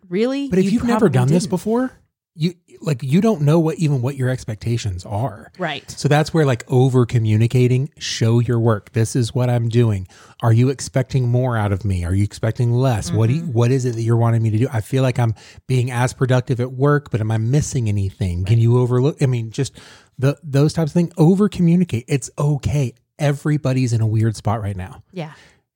[0.08, 1.50] really, But if you you've never done this didn't.
[1.50, 1.92] before,
[2.34, 5.52] you like you don't know what even what your expectations are.
[5.58, 5.88] right?
[5.90, 8.92] So that's where like over communicating, show your work.
[8.92, 10.08] This is what I'm doing.
[10.42, 12.04] Are you expecting more out of me?
[12.04, 13.12] Are you expecting less?
[13.12, 13.52] What do you, mm-hmm.
[13.52, 14.66] what is it that you're wanting me to do?
[14.72, 15.34] I feel like I'm
[15.68, 18.44] being as productive at work, but am I missing anything?
[18.44, 19.22] Can you overlook?
[19.22, 19.78] I mean, just
[20.18, 21.12] the those types of things.
[21.16, 22.04] Over communicate.
[22.08, 22.94] It's okay.
[23.18, 25.02] Everybody's in a weird spot right now.
[25.12, 25.32] Yeah,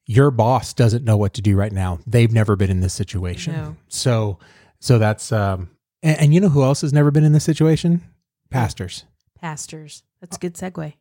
[0.06, 2.00] Your boss doesn't know what to do right now.
[2.06, 3.52] They've never been in this situation.
[3.52, 3.76] No.
[3.88, 4.38] So
[4.80, 5.70] so that's um
[6.02, 8.02] and, and you know who else has never been in this situation?
[8.50, 9.04] Pastors.
[9.40, 10.02] pastors.
[10.20, 10.94] That's a good segue.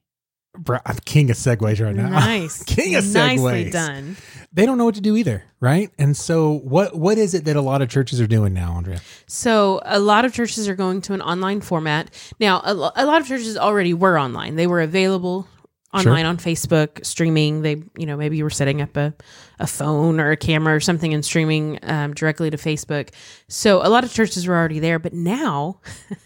[0.58, 2.10] Bro, I'm king of segues right now.
[2.10, 3.14] Nice, king of segues.
[3.14, 4.18] nicely done.
[4.54, 5.92] They don't know what to do either, right?
[5.98, 9.02] And so, what what is it that a lot of churches are doing now, Andrea?
[9.28, 12.62] So a lot of churches are going to an online format now.
[12.64, 15.48] A, a lot of churches already were online; they were available
[15.96, 17.62] online on Facebook, streaming.
[17.62, 19.14] They, you know, maybe you were setting up a,
[19.60, 23.10] a phone or a camera or something and streaming um, directly to Facebook.
[23.48, 25.80] So a lot of churches were already there, but now,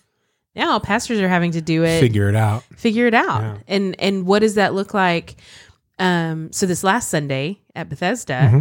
[0.60, 2.64] now pastors are having to do it Figure it out.
[2.76, 3.42] figure it out.
[3.42, 3.58] Yeah.
[3.68, 5.36] And and what does that look like?
[5.98, 8.60] Um, so this last Sunday at Bethesda, Mm-hmm.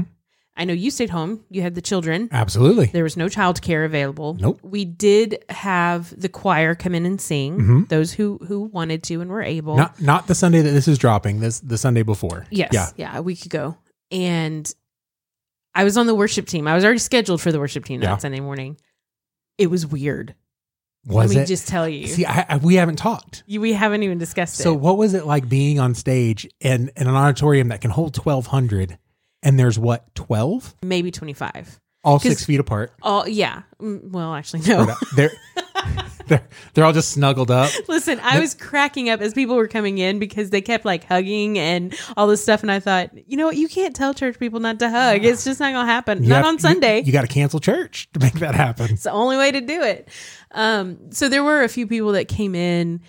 [0.61, 1.45] I know you stayed home.
[1.51, 2.29] You had the children.
[2.33, 2.87] Absolutely.
[2.87, 4.35] There was no child care available.
[4.41, 4.59] Nope.
[4.65, 7.87] We did have the choir come in and sing.
[7.89, 9.75] Those who who wanted to and were able.
[9.77, 9.83] Mm-hmm.
[9.83, 11.39] Not not the Sunday that this is dropping.
[11.39, 12.45] This the Sunday before.
[12.51, 12.71] yes.
[12.73, 12.89] Yeah.
[12.97, 13.19] Yeah.
[13.19, 13.77] A week ago.
[14.11, 14.65] And
[15.77, 16.67] I was on the worship team.
[16.67, 18.09] I was already scheduled for the worship team Yeah.
[18.15, 18.79] that Sunday morning.
[19.59, 20.35] It was weird.
[21.07, 21.47] Was Let me it?
[21.47, 22.07] just tell you.
[22.07, 23.43] See, I, I, we haven't talked.
[23.47, 24.63] You- we haven't even discussed it.
[24.63, 24.81] So, it.
[24.81, 28.47] what was it like being on stage in, in an auditorium that can hold twelve
[28.49, 28.99] hundred,
[29.43, 31.81] and there's what twelve, Maybe 25.
[32.09, 32.93] All six feet apart.
[33.03, 33.63] Oh, yeah.
[33.81, 34.95] Mm, Well, actually, no.
[35.17, 35.31] They're
[36.27, 37.71] they're they're all just snuggled up.
[37.89, 41.59] Listen, I was cracking up as people were coming in because they kept like hugging
[41.59, 42.63] and all this stuff.
[42.63, 43.57] And I thought, you know what?
[43.57, 45.25] You can't tell church people not to hug.
[45.25, 46.23] It's just not to happen.
[46.23, 46.99] You not have- on Sunday.
[46.99, 48.91] You, you got to cancel church to make that happen.
[48.91, 50.09] it's the only way to do it.
[50.53, 53.01] Um, so there were a few people that came in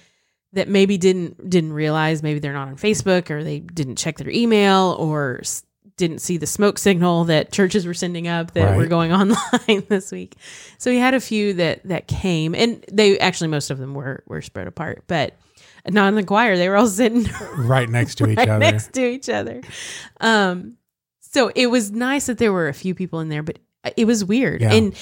[0.53, 4.29] that maybe didn't didn't realize maybe they're not on Facebook or they didn't check their
[4.31, 5.63] email or s-
[5.99, 8.77] didn't see the smoke signal that churches were sending up that Right.
[8.77, 10.35] were going online this week.
[10.79, 14.23] So we had a few that that came and they actually most of them were
[14.25, 15.35] were spread apart, but
[15.87, 16.57] not in the choir.
[16.57, 17.25] They were all sitting
[17.57, 18.59] Right next to each right other.
[18.59, 19.61] next to each other.
[20.19, 20.77] Um,
[21.19, 23.59] so it was nice that there were a few people in there, but
[23.95, 24.61] it was weird.
[24.61, 24.73] Yeah.
[24.73, 24.95] And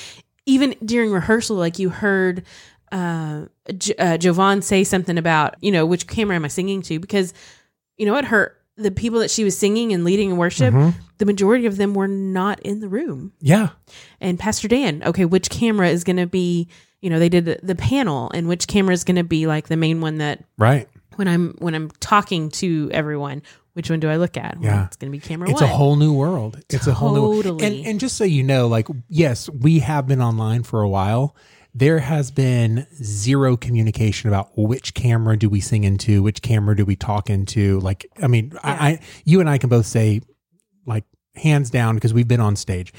[0.45, 2.43] even during rehearsal, like you heard
[2.91, 3.45] uh,
[3.77, 6.99] J- uh, Jovan say something about, you know, which camera am I singing to?
[6.99, 7.33] Because
[7.97, 10.97] you know it her the people that she was singing and leading in worship, Mm-hmm.
[11.17, 13.33] the majority of them were not in the room.
[13.41, 13.69] Yeah.
[14.21, 16.67] And Pastor Dan, okay, which camera is going to be?
[17.01, 19.67] You know, they did the, the panel, and which camera is going to be like
[19.67, 20.87] the main one that Right.
[21.15, 24.55] when I'm when I'm talking to everyone, which one do I look at?
[24.57, 24.85] Well, Yeah.
[24.87, 25.69] it's going to be camera It's one.
[25.69, 26.59] a whole new world.
[26.69, 27.65] It's a whole new Totally.
[27.77, 31.35] and and just so you know, like yes, we have been online for a while.
[31.77, 36.83] There has been zero communication about which camera do we sing into, which camera do
[36.85, 37.79] we talk into.
[37.81, 40.21] Like, I mean, I, I, you and I can both say,
[40.87, 41.03] like,
[41.35, 42.93] hands down, because we've been on stage.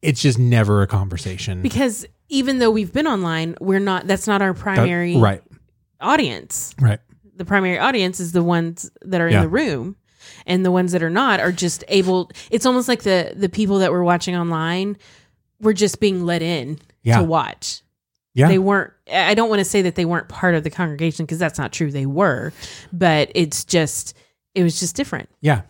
[0.00, 1.60] It's just never a conversation.
[1.60, 4.06] because even though we've been online, we're not.
[4.06, 5.42] That's not our That- primary right,
[6.00, 6.72] audience.
[6.80, 7.00] right.
[7.36, 9.38] The primary audience is the ones that are Yeah.
[9.38, 9.96] in the room,
[10.46, 12.30] and the ones that are not are just able.
[12.50, 14.96] It's almost like the the people that were watching online
[15.60, 17.18] were just being let in Yeah.
[17.18, 17.82] to watch.
[18.34, 18.48] Yeah.
[18.48, 18.92] They weren't.
[19.12, 21.72] I don't want to say that they weren't part of the congregation because that's not
[21.72, 21.90] true.
[21.90, 22.52] They were,
[22.92, 24.16] but it's just
[24.54, 25.28] it was just different.
[25.40, 25.62] Yeah.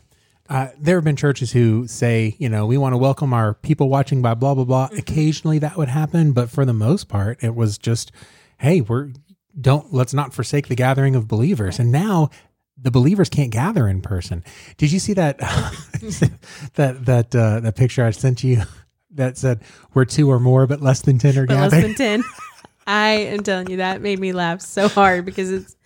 [0.48, 3.88] Uh, there have been churches who say, you know, we want to welcome our people
[3.88, 4.88] watching by blah, blah, blah.
[4.98, 6.32] Occasionally that would happen.
[6.32, 8.11] But for the most part, it was just,
[8.58, 9.12] hey, we're,
[9.61, 11.78] don't, let's not forsake the gathering of believers.
[11.78, 12.30] And now
[12.76, 14.42] the believers can't gather in person.
[14.76, 15.38] Did you see that,
[16.74, 18.62] that, that, uh, that picture I sent you
[19.12, 19.62] that said,
[19.94, 22.24] we're two or more, but less than 10 are But less than ten.
[22.87, 25.76] I am telling you that made me laugh so hard because it's.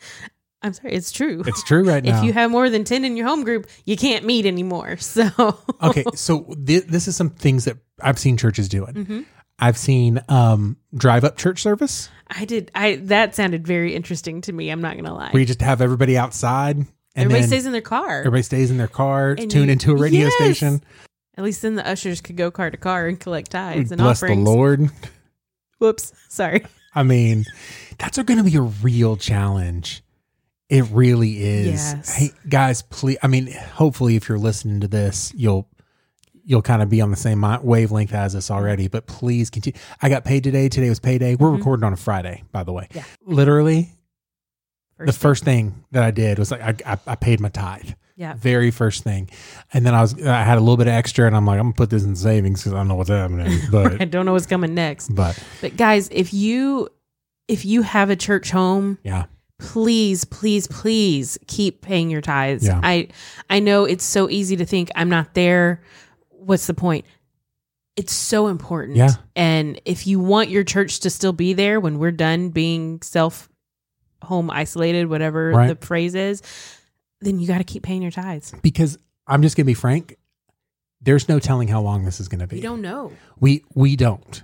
[0.63, 1.43] I'm sorry, it's true.
[1.47, 2.19] it's true right now.
[2.19, 4.97] if you have more than 10 in your home group, you can't meet anymore.
[5.01, 8.95] So, okay, so th- this is some things that I've seen churches doing.
[8.95, 9.21] Mm-hmm.
[9.59, 12.09] I've seen um, drive up church service.
[12.29, 14.71] I did, I, that sounded very interesting to me.
[14.71, 15.31] I'm not going to lie.
[15.33, 18.21] where you just have everybody outside and Everybody stays in their car.
[18.21, 20.35] everybody stays in their car, And tune you- into a radio Yes!
[20.37, 20.83] station.
[21.37, 24.23] At least then the ushers could go car to car and collect tithes and Bless
[24.23, 24.43] offerings.
[24.45, 24.89] the Lord.
[25.79, 26.13] Whoops.
[26.29, 26.65] Sorry.
[26.95, 27.45] I mean,
[27.99, 30.03] that's going to be a real challenge.
[30.69, 31.67] It really is.
[31.67, 32.15] Yes.
[32.15, 33.19] Hey guys, please.
[33.23, 35.69] I mean, hopefully, if you're listening to this, you'll
[36.45, 38.89] you'll kind of be on the same wavelength as us already.
[38.89, 39.79] But please continue.
[40.01, 40.69] I got paid today.
[40.69, 41.35] Today was payday.
[41.35, 42.85] We're recording on a Friday, by the way.
[42.85, 42.99] Mm-hmm.
[42.99, 43.05] Yeah.
[43.27, 43.93] Literally,
[44.99, 47.91] the First first thing that I did was like I, I, I paid my tithe.
[48.17, 48.35] Yeah.
[48.35, 49.29] Very first thing,
[49.73, 51.67] and then I was I had a little bit of extra, and I'm like I'm
[51.67, 53.59] gonna put this in savings because I don't know what's happening.
[53.73, 55.09] But I don't know what's coming next.
[55.15, 56.89] but But guys, if you
[57.49, 59.25] if you have a church home, yeah,
[59.59, 62.65] please, please, please keep paying your tithes.
[62.67, 62.81] Yeah.
[62.83, 63.09] I
[63.51, 65.83] I know it's so easy to think I'm not there.
[66.31, 67.07] What's the point?
[67.97, 68.97] It's so important.
[68.97, 69.11] Yeah.
[69.35, 73.49] And if you want your church to still be there when we're done being self
[74.23, 75.69] home isolated, whatever Right.
[75.79, 76.43] the phrase is,
[77.25, 78.55] then you got to keep paying your tithes.
[78.63, 80.17] because I'm just gonna be frank.
[81.01, 82.57] There's no telling how long this is gonna be.
[82.57, 83.13] We don't know.
[83.39, 84.43] We we don't.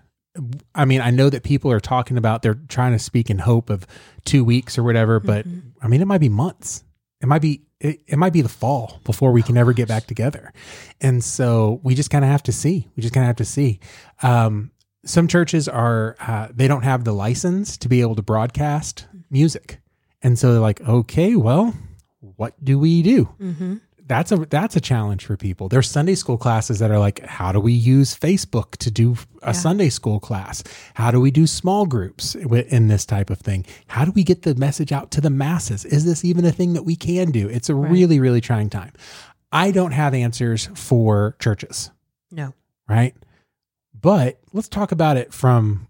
[0.75, 3.69] I mean, I know that people are talking about they're trying to speak in hope
[3.69, 3.87] of
[4.25, 5.45] two weeks or whatever, but
[5.83, 6.85] I mean, it might be months.
[7.21, 10.07] It might be it, it might be the fall before we can ever get back
[10.07, 10.53] together,
[11.01, 12.89] and so we just kind of have to see.
[12.97, 13.81] We just kind of have to see.
[14.23, 14.71] Um,
[15.05, 19.81] some churches are uh, they don't have the license to be able to broadcast music,
[20.23, 21.75] and so they're like, okay, well,
[22.41, 23.29] what do we do?
[23.39, 23.75] Mm-hmm.
[24.07, 25.69] that's a that's a challenge for people.
[25.69, 29.53] There's Sunday school classes that are like, how do we use Facebook to do a
[29.53, 30.65] Sunday school class?
[30.95, 33.67] How do we do small groups in this type of thing?
[33.89, 35.85] How do we get the message out to the masses?
[35.85, 37.47] Is this even a thing that we can do?
[37.47, 38.93] It's a really really trying time.
[39.53, 41.91] I don't have answers for churches,
[42.31, 42.55] No.
[42.89, 43.15] right?
[44.01, 45.89] But let's talk about it from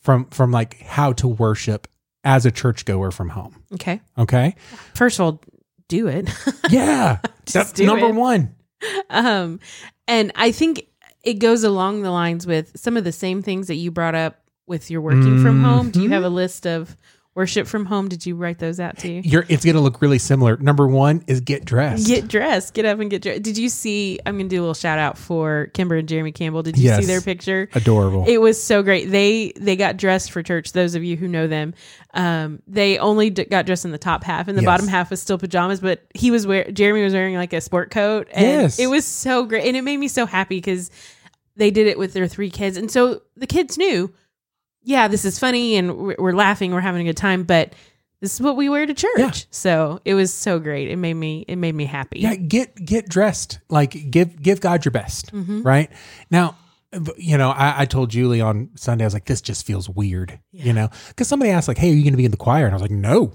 [0.00, 1.88] from from like how to worship
[2.24, 3.62] as a churchgoer from home.
[3.74, 4.00] Okay.
[4.16, 4.54] Okay?
[4.94, 5.40] First of all,
[5.92, 6.28] do it.
[6.70, 7.18] Yeah.
[7.52, 8.14] That's number it.
[8.14, 8.54] 1.
[9.10, 9.60] um
[10.08, 10.86] and i think
[11.22, 14.42] it goes along the lines with some of the same things that you brought up
[14.66, 16.96] with your working from home do you have a list of
[17.34, 20.56] worship from home did you write those out too you're it's gonna look really similar.
[20.58, 22.06] Number one is get dressed.
[22.06, 24.74] get dressed get up and get dressed did you see i'm gonna do a little
[24.74, 27.00] shout out for kimber and jeremy campbell did you Yes.
[27.00, 28.26] see their picture Adorable.
[28.28, 31.46] it was so great they they got dressed for church those of you who know
[31.46, 31.72] them
[32.12, 34.66] um they only d- got dressed in the top half and the Yes.
[34.66, 37.90] bottom half was still pajamas but he was wear jeremy was wearing like a sport
[37.90, 38.78] coat and Yes.
[38.78, 40.90] it was so great and it made me so happy because
[41.56, 44.12] they did it with their three kids and so the kids knew
[44.84, 47.74] yeah this is funny and we're, laughing we're having a good time but
[48.20, 49.30] this is what we wear to church Yeah.
[49.50, 53.08] so it was so great it made me it made me happy yeah, get get
[53.08, 53.58] dressed.
[53.68, 55.32] Like give give God your best.
[55.32, 55.62] Mm-hmm.
[55.62, 55.90] Right
[56.30, 56.56] now,
[57.16, 60.38] you know, I, I told Julie on Sunday, I was like, this just feels weird.
[60.52, 62.64] You know, because somebody asked like, hey, are you going to be in the choir?
[62.66, 63.32] And I was like, no.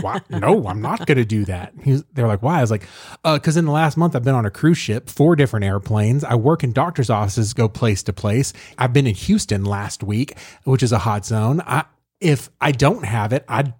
[0.00, 0.20] Why?
[0.30, 1.74] No, I'm not going to do that.
[1.84, 2.58] Was, they're like, why?
[2.58, 2.86] I was like,
[3.24, 6.24] uh, because in the last month I've been on a cruise ship, four different airplanes.
[6.24, 8.52] I work in doctor's offices, go place to place.
[8.78, 11.60] I've been in Houston last week, which is a hot zone.
[11.66, 11.84] I
[12.20, 13.72] if I don't have it, I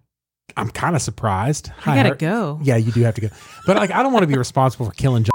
[0.57, 1.71] I'm kind of surprised.
[1.87, 3.29] i gotta go Yeah, you do have to go,
[3.67, 5.25] but like I don't want to be responsible for killing.
[5.25, 5.33] John.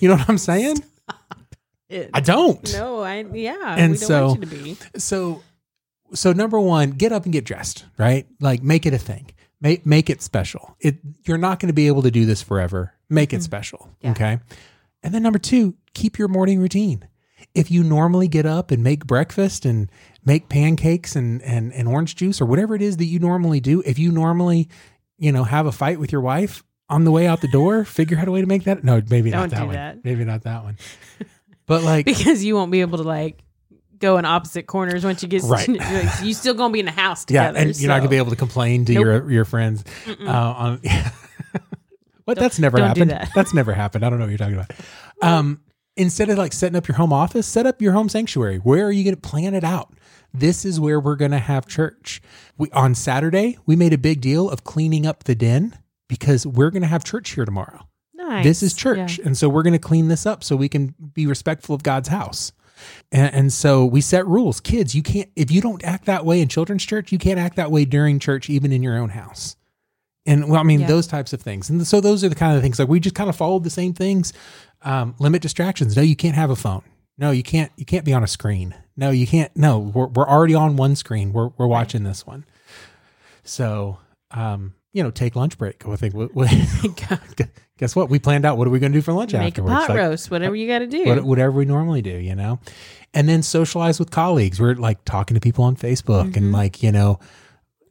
[0.00, 0.82] You know what I'm saying?
[1.88, 2.72] It- I don't.
[2.72, 5.42] no i yeah And we don't so- want you to be So,
[6.14, 7.84] so number one, get up and get dressed.
[7.98, 9.30] Right, like make it a thing.
[9.66, 10.76] Make make it special.
[10.80, 12.92] It you're not going to be able to do this forever.
[13.08, 13.78] Make it special.
[14.02, 14.06] Mm-hmm.
[14.06, 14.10] Yeah.
[14.12, 14.38] Okay.
[15.02, 17.06] And then number two, keep your morning routine.
[17.54, 19.90] if you normally get up and make breakfast and
[20.24, 23.82] make pancakes and, and, and orange juice or whatever it is that you normally do,
[23.86, 24.68] if you normally,
[25.18, 28.18] you know, have a fight with your wife on the way out the door, figure
[28.18, 28.82] out a way to make that.
[28.84, 29.74] No, maybe not Don't that do one.
[29.74, 30.04] that.
[30.04, 30.76] Maybe not that one.
[31.66, 33.42] But like, because you won't be able to like
[33.98, 35.68] go in opposite corners once you get Right.
[35.68, 37.58] like, you still gonna be in the house together.
[37.58, 39.04] yeah, and you're not gonna be able to complain to Nope.
[39.04, 39.84] your your friends
[40.20, 40.80] uh, on.
[42.24, 42.38] what?
[42.38, 43.10] That's never don't happened.
[43.10, 43.30] that.
[43.34, 44.04] That's never happened.
[44.04, 44.70] I don't know what you're talking about.
[45.22, 45.60] Um,
[45.96, 48.58] instead of like setting up your home office, set up your home sanctuary.
[48.58, 49.92] Where are you going to plan it out?
[50.34, 52.20] This is where we're going to have church.
[52.58, 55.78] We on Saturday we made a big deal of cleaning up the den
[56.08, 57.86] because we're going to have church here tomorrow.
[58.14, 58.44] Nice.
[58.44, 59.26] This is church, Yeah.
[59.26, 62.08] and so we're going to clean this up so we can be respectful of God's
[62.08, 62.52] house.
[63.12, 64.60] And, and so we set rules.
[64.60, 67.56] Kids, you can't if you don't act that way in children's church, you can't act
[67.56, 69.56] that way during church, even in your own house.
[70.26, 70.86] And well, I mean, Yeah.
[70.88, 71.70] those types of things.
[71.70, 73.70] And so those are the kind of things like we just kind of followed the
[73.70, 74.32] same things.
[74.82, 75.96] Um, limit distractions.
[75.96, 76.82] No, you can't have a phone.
[77.18, 77.72] No, you can't.
[77.76, 78.74] You can't be on a screen.
[78.96, 79.54] No, you can't.
[79.56, 81.32] No, we're we're already on one screen.
[81.32, 82.44] We're we're watching this one.
[83.44, 83.98] So,
[84.32, 85.86] um, you know, take lunch break.
[85.86, 86.14] I think.
[87.78, 88.08] guess what?
[88.08, 88.56] We planned out.
[88.56, 90.66] What are we going to do for lunch Make a pot Like, roast, whatever you
[90.66, 91.22] got to do.
[91.22, 92.60] whatever we normally do, you know,
[93.12, 94.58] and then socialize with colleagues.
[94.58, 96.52] We're like talking to people on Facebook and mm-hmm.
[96.52, 97.20] like you know,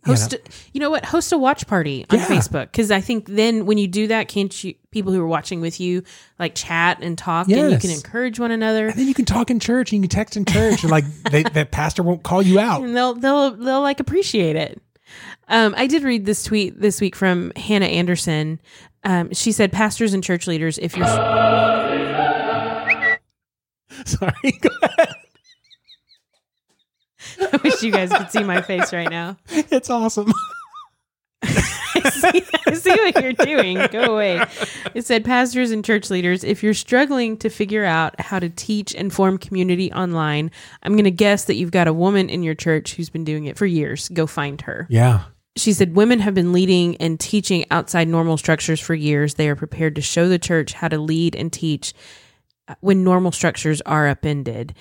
[0.04, 0.38] you host know-
[0.74, 2.28] you know what host a watch party on Yeah.
[2.28, 5.62] facebook because i think then when you do that can't you people who are watching
[5.62, 6.04] with you
[6.38, 9.50] like chat and talk and you can encourage one another and then you can talk
[9.50, 12.44] in church and you can text in church and like they, that pastor won't call
[12.44, 12.84] you out.
[12.84, 14.80] and they'll they'll they'll like appreciate it
[15.48, 18.60] um, i did read this tweet this week from hannah anderson
[19.04, 21.06] um, she said pastors and church leaders if you're
[24.06, 25.16] Sorry, go ahead.
[27.54, 30.32] i wish you guys could see my face right now It's awesome.
[31.44, 33.80] I see, I see what you're doing.
[33.92, 34.44] Go away.
[34.94, 38.94] It said, Pastors and church leaders, if you're struggling to figure out how to teach
[38.94, 40.52] and form community online,
[40.84, 43.46] I'm going to guess that you've got a woman in your church who's been doing
[43.46, 44.10] it for years.
[44.10, 44.86] Go find her.
[44.90, 45.24] Yeah.
[45.58, 49.36] She said, Women have been leading and teaching outside normal structures for years.
[49.36, 51.94] They are prepared to show the church how to lead and teach
[52.68, 54.76] uh, when normal structures are upended.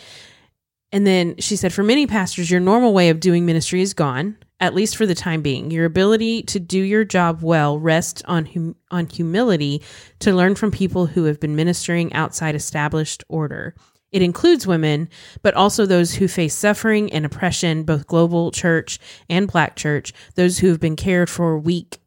[0.94, 4.36] And then she said, for many pastors, your normal way of doing ministry is gone,
[4.60, 5.72] at least for the time being.
[5.72, 9.82] Your ability to do your job well rests on hum- on humility
[10.20, 13.74] to learn from people who have been ministering outside established order.
[14.14, 15.08] It includes women,
[15.42, 20.60] but also those who face suffering and oppression, both global church and black church, those
[20.60, 21.98] who have been cared for weak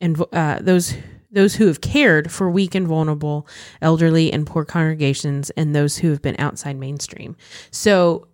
[0.00, 0.94] and uh, those
[1.32, 3.48] those who have cared for weak and vulnerable,
[3.82, 7.34] elderly and poor congregations, and those who have been outside mainstream.
[7.72, 8.28] So,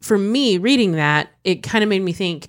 [0.00, 2.46] for me, reading that, it kind of made me think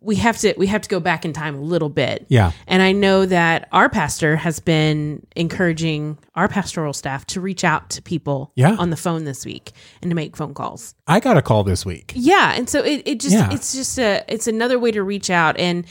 [0.00, 2.26] we have to we have to go back in time a little bit.
[2.28, 2.52] Yeah.
[2.66, 7.90] And I know that our pastor has been encouraging our pastoral staff to reach out
[7.90, 8.76] to people Yeah.
[8.78, 9.72] on the phone this week
[10.02, 10.94] and to make phone calls.
[11.06, 12.12] I got a call this week.
[12.14, 13.50] Yeah, and so it, it just Yeah.
[13.52, 15.84] it's just a it's another way to reach out and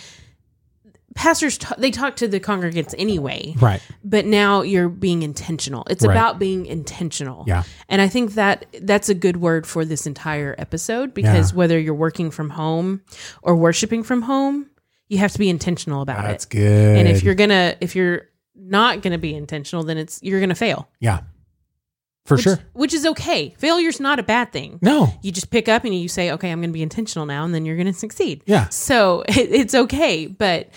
[1.15, 3.55] pastors t- they talk to the congregants anyway.
[3.59, 3.81] Right.
[4.03, 5.85] But now you're being intentional.
[5.89, 6.13] It's Right.
[6.13, 7.45] about being intentional.
[7.47, 7.63] Yeah.
[7.89, 11.57] And I think that that's a good word for this entire episode because Yeah.
[11.57, 13.01] whether you're working from home
[13.41, 14.67] or worshiping from home,
[15.07, 16.27] you have to be intentional about it.
[16.27, 16.97] That's good.
[16.97, 18.23] And if you're going to if you're
[18.57, 20.89] not going to be intentional, then it's you're going to fail.
[20.99, 21.21] yeah,
[22.25, 22.59] for Which, sure.
[22.73, 23.53] Which is okay.
[23.57, 25.13] Failure's not a bad thing No.
[25.21, 27.53] you just pick up and you say, okay, I'm going to be intentional now, and
[27.53, 28.41] then you're going to succeed.
[28.47, 28.67] Yeah.
[28.69, 30.69] So it, it's okay, but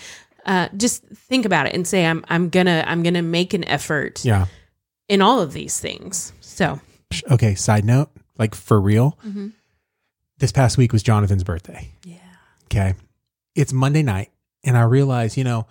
[0.49, 4.25] uh, just think about it and say, I'm I'm gonna I'm gonna make an effort
[4.25, 4.47] Yeah.
[5.07, 6.33] in all of these things.
[6.41, 6.81] So
[7.31, 7.55] Okay.
[7.55, 9.47] Side note, like for real, Mm-hmm.
[10.39, 11.89] this past week was Jonathan's birthday.
[12.03, 12.17] yeah,
[12.65, 12.95] Okay.
[13.55, 14.31] It's Monday night,
[14.63, 15.67] and I realized, you know,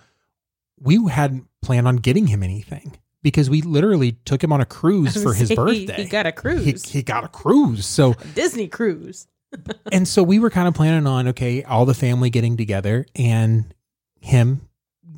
[0.79, 5.21] we hadn't planned on getting him anything because we literally took him on a cruise
[5.23, 6.03] for his birthday.
[6.03, 7.85] He got a He, cruise, he got a cruise.
[7.85, 9.27] So, Disney cruise.
[9.91, 13.73] and so we were kind of planning on, okay, all the family getting together and
[14.21, 14.61] him,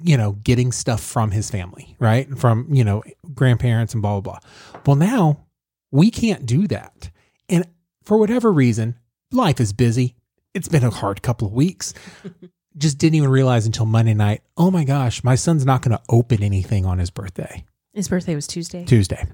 [0.04, 2.28] you know, getting stuff from his family, right?
[2.38, 4.82] From, you know, grandparents and blah, blah, blah.
[4.86, 5.46] Well, now
[5.92, 7.10] we can't do that.
[7.50, 7.66] And
[8.04, 8.98] for whatever reason,
[9.32, 10.16] life is busy.
[10.54, 11.94] It's been a hard couple of weeks.
[12.78, 16.04] Just didn't even realize until Monday night, oh my gosh, my son's not going to
[16.10, 17.66] open anything on his birthday.
[17.94, 18.86] His birthday was Tuesday.
[18.86, 19.26] Tuesday.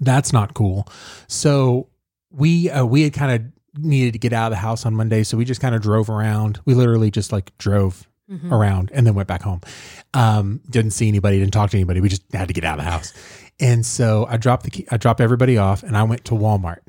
[0.00, 0.86] That's not cool.
[1.28, 1.88] So
[2.30, 5.22] we uh, we had kind of needed to get out of the house on Monday,
[5.22, 6.60] so we just kind of drove around.
[6.64, 8.06] We literally just like drove
[8.50, 9.60] around and then went back home.
[10.14, 12.00] Um, didn't see anybody, didn't talk to anybody.
[12.00, 13.12] We just had to get out of the house.
[13.60, 16.80] And so I dropped the key, I dropped everybody off, and I went to Walmart.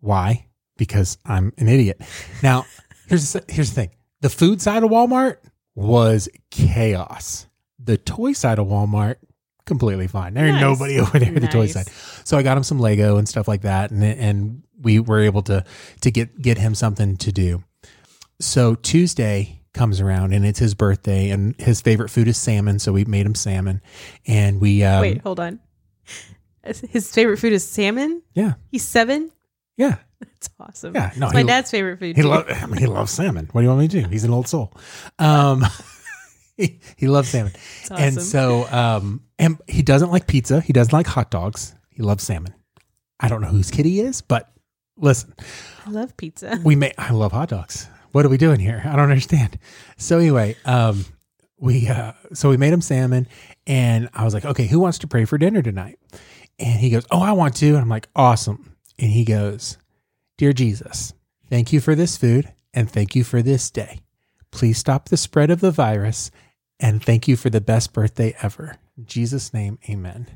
[0.00, 0.46] Why?
[0.76, 2.00] Because I'm an idiot.
[2.42, 2.66] Now,
[3.08, 5.38] here's the, here's the thing: the food side of Walmart
[5.74, 7.46] was chaos.
[7.78, 9.16] The toy side of Walmart
[9.64, 10.34] completely fine.
[10.34, 11.88] There ain't nobody over there at the toy side.
[12.24, 15.42] So I got him some Lego and stuff like that, and and we were able
[15.42, 15.64] to
[16.02, 17.64] to get get him something to do.
[18.38, 22.78] So Tuesday comes around and it's his birthday, and his favorite food is salmon.
[22.80, 23.80] So we made him salmon,
[24.26, 25.60] and we um, Wait, hold on.
[26.90, 28.22] His favorite food is salmon.
[28.34, 29.30] yeah He's seven.
[29.76, 30.94] yeah That's awesome.
[30.96, 32.16] Yeah, no, It's my he- dad's favorite food.
[32.16, 33.48] he loves I mean, he loves salmon.
[33.52, 34.08] What do you want me to do?
[34.08, 34.72] He's an old soul.
[35.20, 35.64] Um,
[36.56, 37.52] he, he loves salmon,
[37.90, 40.60] and so um, and he doesn't like pizza.
[40.60, 41.72] He doesn't like hot dogs.
[41.90, 42.52] He loves salmon.
[43.20, 44.50] I don't know whose kid he is, but
[44.96, 45.34] listen,
[45.86, 46.58] I love pizza.
[46.64, 47.88] we may I love hot dogs.
[48.16, 48.80] What are we doing here?
[48.82, 49.58] I don't understand.
[49.98, 51.04] So anyway, um
[51.58, 53.28] we uh so we made him salmon
[53.66, 55.98] and I was like, "Okay, who wants to pray for dinner tonight?"
[56.58, 59.76] And he goes, "Oh, I want to." And I'm like, "Awesome." And he goes,
[60.38, 61.12] "Dear Jesus,
[61.50, 64.00] thank you for this food and thank you for this day.
[64.50, 66.30] Please stop the spread of the virus
[66.80, 68.78] and thank you for the best birthday ever.
[68.96, 70.26] In Jesus name, amen."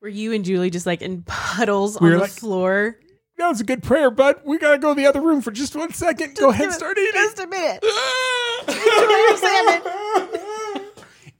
[0.00, 2.96] Were you and Julie just like in puddles We on the like- floor?
[3.36, 4.40] That was a good prayer, bud.
[4.44, 6.36] We got to go to the other room for just one second.
[6.36, 7.12] go ahead and start eating.
[7.14, 7.84] Just a minute.
[7.84, 8.64] Ah!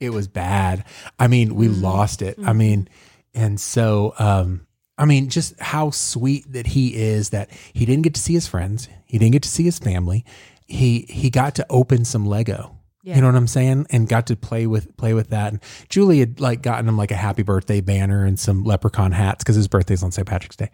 [0.01, 0.85] it was bad.
[1.19, 1.81] I mean, we mm.
[1.81, 2.39] lost it.
[2.39, 2.57] I mm.
[2.57, 2.89] mean,
[3.35, 4.67] and so um
[4.97, 8.47] I mean, just how sweet that he is that he didn't get to see his
[8.47, 8.89] friends.
[9.07, 10.25] He didn't get to see his family.
[10.67, 12.79] He he got to open some Lego.
[13.05, 13.17] Yeah.
[13.17, 13.87] You know what I'm saying?
[13.91, 15.53] And got to play with play with that.
[15.53, 19.45] And Julie had like gotten him like a happy birthday banner and some leprechaun hats
[19.45, 20.27] because his birthday's on St.
[20.27, 20.71] Patrick's Day.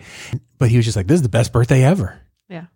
[0.58, 2.66] But he was just like, "This is the best birthday ever." Yeah.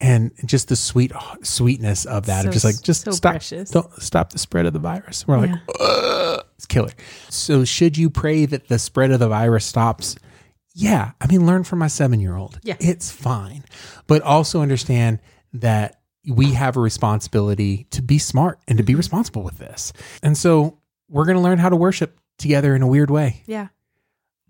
[0.00, 3.70] and just the sweet sweetness of that of just like just so stop precious.
[3.70, 5.74] don't stop the spread of the virus we're like Yeah.
[5.80, 6.90] "Ugh," it's killer
[7.28, 10.16] so should you pray that the spread of the virus stops
[10.74, 12.76] yeah i mean learn from my seven year old Yeah.
[12.80, 13.62] it's fine
[14.06, 15.18] but also understand
[15.52, 15.99] that
[16.30, 18.98] we have a responsibility to be smart and to be mm-hmm.
[18.98, 20.78] responsible with this and so
[21.08, 23.68] we're going to learn how to worship together in a weird way Yeah.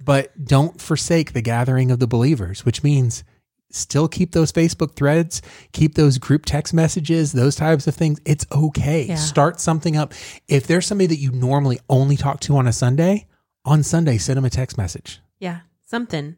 [0.05, 3.25] but don't forsake the gathering of the believers, which means
[3.71, 8.21] still keep those Facebook threads, keep those group text messages, those types of things.
[8.25, 9.05] It's okay.
[9.05, 9.15] Yeah.
[9.15, 10.13] Start something up.
[10.49, 13.27] If there's somebody that you normally only talk to on a Sunday,
[13.65, 15.21] on Sunday, send them a text message.
[15.39, 15.61] Yeah.
[15.87, 16.37] Something.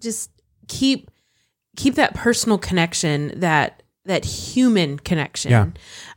[0.00, 0.30] Just
[0.68, 1.10] keep
[1.76, 5.50] keep that personal connection, that that human connection.
[5.50, 5.66] Yeah.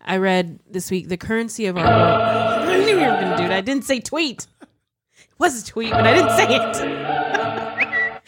[0.02, 2.22] I read this week the currency of our world.
[2.70, 3.52] I knew you were gonna do it.
[3.52, 4.48] I didn't say tweet.
[4.62, 8.22] It was a tweet, but I didn't say it.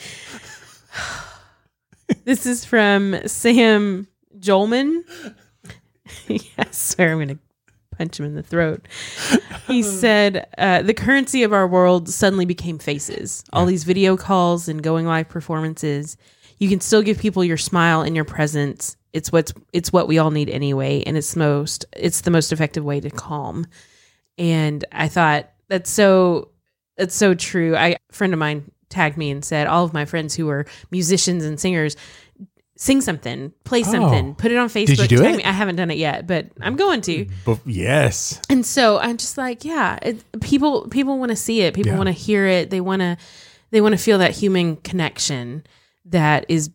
[2.26, 4.08] this is from Sam
[4.38, 5.04] Jolman.
[6.30, 7.40] I swear I'm gonna
[7.98, 8.88] punch him in the throat.
[9.68, 13.44] He said, uh, "The currency of our world suddenly became faces.
[13.54, 16.18] All these video calls and going live performances.
[16.60, 18.98] You can still give people your smile and your presence.
[19.14, 22.84] It's what's it's what we all need anyway, and it's most it's the most effective
[22.84, 23.66] way to calm."
[24.38, 26.50] And I thought that's so
[26.98, 27.76] that's so true.
[27.76, 30.66] I a friend of mine tagged me and said all of my friends who were
[30.92, 31.96] musicians and singers
[32.76, 33.92] sing something, play oh.
[33.92, 35.00] something, put it on Facebook.
[35.00, 35.02] Oh.
[35.04, 35.38] you do it?
[35.38, 35.44] me.
[35.44, 37.28] I haven't done it yet, but I'm going to.
[37.46, 38.40] But yes.
[38.50, 41.74] And so I'm just like, yeah, it, people people want to see it.
[41.74, 41.98] People Yeah.
[41.98, 42.70] want to hear it.
[42.70, 43.18] They want to
[43.72, 45.66] they want to feel that human connection
[46.06, 46.70] that is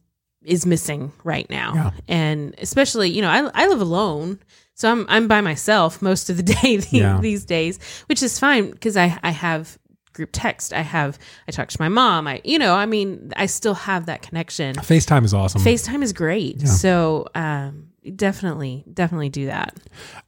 [0.45, 1.75] is missing right now.
[1.75, 1.91] Yeah.
[2.09, 4.39] And especially, you know, I I live alone.
[4.75, 7.19] So I'm I'm by myself most of the day the, Yeah.
[7.21, 9.79] these days, which is fine because I I have
[10.13, 10.73] group text.
[10.73, 12.27] I have I talk to my mom.
[12.29, 14.75] I you know, I mean, I still have that connection.
[14.77, 15.63] FaceTime is awesome.
[15.63, 16.67] FaceTime is great.
[16.67, 17.85] So, um
[18.17, 19.77] definitely definitely do that.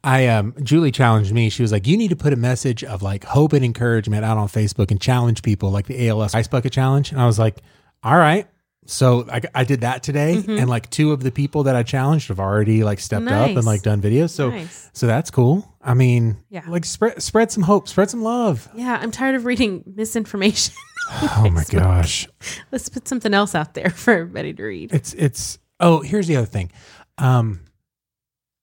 [0.03, 1.49] I um Julie challenged me.
[1.49, 4.37] She was like, "You need to put a message of like hope and encouragement out
[4.37, 7.57] on Facebook and challenge people, like the ALS Ice Bucket Challenge." And I was like,
[8.03, 8.47] "All right."
[8.87, 10.57] So I, I did that today, Mm-hmm.
[10.57, 13.63] and like two of the people that I challenged have already like stepped up and
[13.63, 14.31] like done videos.
[14.31, 14.89] So Nice.
[14.93, 15.71] so that's cool.
[15.81, 16.63] I mean, Yeah.
[16.67, 18.67] like spread spread some hope, spread some love.
[18.73, 20.73] Yeah, I'm tired of reading misinformation.
[21.13, 22.27] Oh my gosh,
[22.71, 24.93] Let's put something else out there for everybody to read.
[24.93, 25.57] it's it's.
[25.79, 26.71] Oh, here's the other thing.
[27.17, 27.61] Um,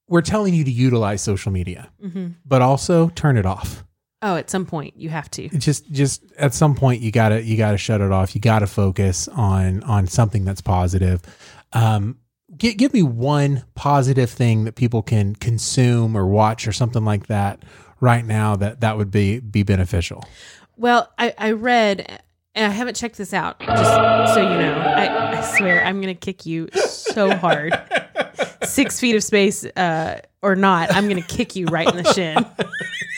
[0.09, 2.29] we're telling you to utilize social media, Mm-hmm.
[2.47, 3.85] but also turn it off.
[4.21, 5.49] Oh, at some point you have to.
[5.51, 9.29] Just just at some point you gotta you gotta shut it off you gotta focus
[9.29, 11.23] on on something that's positive
[11.73, 12.19] um
[12.57, 17.27] gi- give me one positive thing that people can consume or watch or something like
[17.29, 17.62] that
[18.01, 20.25] right now that that would be be beneficial
[20.77, 22.21] Well, I, I read,
[22.55, 24.75] and I haven't checked this out, just so you know.
[24.79, 27.73] I, I swear I'm going to kick you so hard.
[28.64, 32.12] Six feet of space uh, or not, I'm going to kick you right in the
[32.12, 32.47] shin.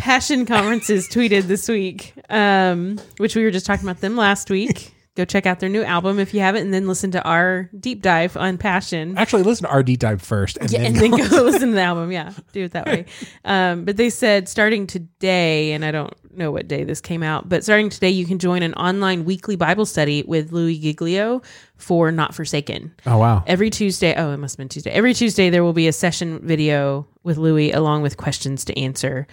[0.00, 4.94] Passion Conferences tweeted this week, um, which we were just talking about them last week.
[5.16, 8.00] go check out their new album if you haven't, and then listen to our deep
[8.00, 9.18] dive on Passion.
[9.18, 11.74] Actually, listen to our deep dive first, and Yeah, then, and then go listen to
[11.74, 12.10] the album.
[12.10, 13.04] Yeah, do it that way.
[13.44, 17.48] Um, but they said starting today, and I don't know what day this came out,
[17.48, 21.42] but starting today, you can join an online weekly Bible study with Louie Giglio
[21.76, 22.94] for Not Forsaken.
[23.06, 24.90] oh wow, Every Tuesday, oh, it must have been Tuesday.
[24.90, 29.26] Every Tuesday, there will be a session video with Louie along with questions to answer.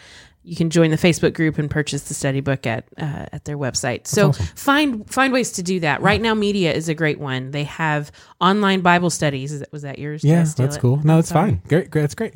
[0.48, 3.58] You can join the Facebook group and purchase the study book at uh, at their
[3.58, 4.08] website.
[4.08, 6.02] So find find ways to do that.
[6.02, 7.52] Right now, media is a great one.
[7.52, 9.52] They have online Bible studies.
[9.52, 10.24] Is that, was that yours?
[10.24, 10.80] Yeah, that's it?
[10.80, 11.02] cool.
[11.04, 11.50] No, it's sorry.
[11.52, 11.62] fine.
[11.68, 12.34] Great, great, that's great.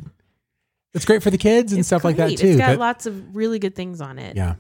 [0.93, 2.47] It's great for the kids and It's stuff like that too.
[2.47, 4.36] It's got but- lots of really good things on it.
[4.36, 4.55] Yeah.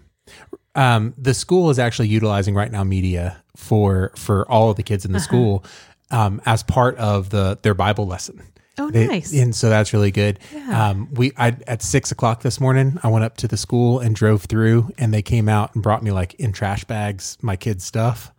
[0.75, 5.09] Um, the school is actually utilizing RightNow Media for for all of the kids Uh-huh.
[5.09, 5.65] in the school
[6.09, 8.41] um, as part of the their Bible lesson.
[8.77, 9.33] Oh, They- nice.
[9.33, 10.39] and so that's really good.
[10.53, 10.89] Yeah.
[10.89, 14.15] Um, we I at six o'clock this morning, I went up to the school and
[14.15, 17.83] drove through, and they came out and brought me like in trash bags my kids'
[17.83, 18.31] stuff.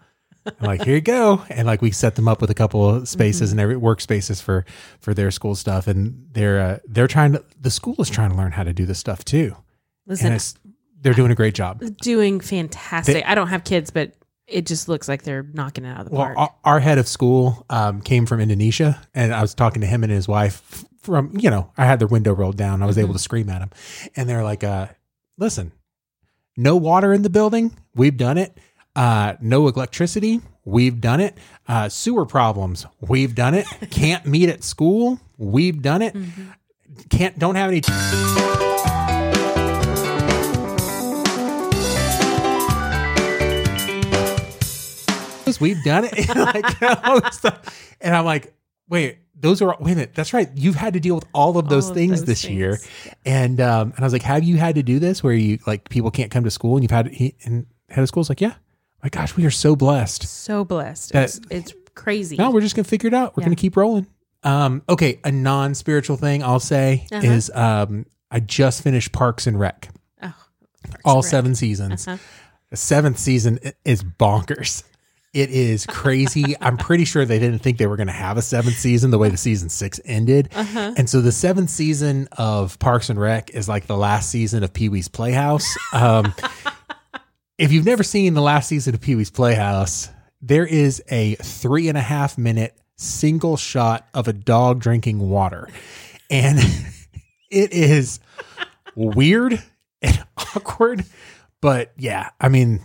[0.44, 3.08] I'm like, here you go, and like we set them up with a couple of
[3.08, 3.52] spaces Mm-hmm.
[3.52, 4.64] and every workspaces for
[5.00, 8.36] for their school stuff, and they're uh, they're trying to the school is trying to
[8.36, 9.54] learn how to do this stuff too,
[10.06, 10.54] Listen, and it's
[11.00, 11.82] they're doing a great job.
[12.00, 13.14] doing fantastic.
[13.16, 14.14] They- I don't have kids, but
[14.52, 16.38] it just looks like they're knocking it out of the Well, park.
[16.38, 20.02] our, our head of school um, came from Indonesia, and I was talking to him
[20.02, 22.82] and his wife from, you know, I had their window rolled down.
[22.82, 23.70] I was able to scream at him.
[24.14, 24.86] And they're like, uh,
[25.36, 25.72] listen,
[26.56, 27.76] no water in the building.
[27.94, 28.56] We've done it.
[28.94, 30.40] Uh, no electricity.
[30.64, 31.36] We've done it.
[31.66, 32.86] Uh, sewer problems.
[33.00, 33.66] We've done it.
[33.90, 35.18] Can't meet at school.
[35.38, 36.14] We've done it.
[37.10, 37.82] Can't, don't have any.
[45.60, 46.28] We've done it.
[46.36, 47.94] like, all this stuff.
[48.00, 48.54] And I'm like,
[48.88, 50.14] wait, those are wait a minute.
[50.14, 50.48] That's right.
[50.54, 52.76] You've had to deal with all of those All of things those this year.
[52.76, 53.14] things.
[53.24, 55.88] And um, and I was like, have you had to do this where you like
[55.88, 58.54] people can't come to school and you've had he and head of school's like, yeah.
[59.02, 60.28] My gosh, we are so blessed.
[60.28, 61.12] so blessed.
[61.12, 62.36] That- It's, it's crazy.
[62.36, 63.36] No, we're just gonna figure it out.
[63.36, 63.46] We're Yeah.
[63.46, 64.06] gonna keep rolling.
[64.44, 67.26] Um, okay, a non spiritual thing I'll say Uh-huh.
[67.26, 69.88] is um, I just finished Parks and Rec,
[70.22, 70.32] Oh,
[71.04, 71.24] all Rec.
[71.24, 72.06] seven seasons.
[72.06, 72.18] Uh-huh.
[72.70, 74.84] The seventh season is bonkers.
[75.32, 76.54] It is crazy.
[76.60, 79.16] I'm pretty sure they didn't think they were going to have a seventh season the
[79.18, 80.50] way the season six ended.
[80.54, 80.92] Uh-huh.
[80.96, 84.74] And so the seventh season of Parks and Rec is like the last season of
[84.74, 85.74] Pee Wee's Playhouse.
[85.94, 86.34] Um,
[87.56, 90.10] if you've never seen the last season of Pee Wee's Playhouse,
[90.42, 95.66] there is a three and a half minute single shot of a dog drinking water.
[96.28, 96.58] And
[97.50, 98.20] it is
[98.94, 99.62] weird
[100.02, 101.06] and awkward.
[101.62, 102.80] But yeah, I mean,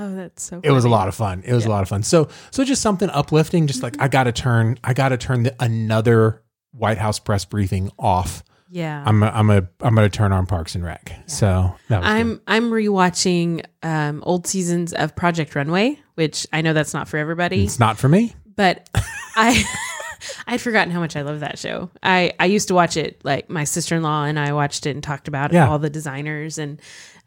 [0.00, 0.60] Oh, that's so.
[0.62, 1.42] it was a lot of fun.
[1.44, 2.02] It was a lot of fun.
[2.02, 3.66] So so just something uplifting.
[3.66, 6.42] Just like I got to turn, I got to turn the, another
[6.72, 8.44] White House press briefing off.
[8.70, 9.02] Yeah.
[9.06, 11.10] I'm a, I'm a I'm gonna turn on Parks and Rec.
[11.26, 12.40] So that was I'm good.
[12.46, 17.64] I'm rewatching um, old seasons of Project Runway, which I know that's not for everybody,
[17.64, 18.34] It's not for me.
[18.56, 18.88] but
[19.36, 19.64] I
[20.46, 21.90] I'd forgotten how much I love that show.
[22.02, 24.90] I I used to watch it like my sister in law and I watched it
[24.90, 25.68] and talked about Yeah.
[25.68, 26.78] all the designers and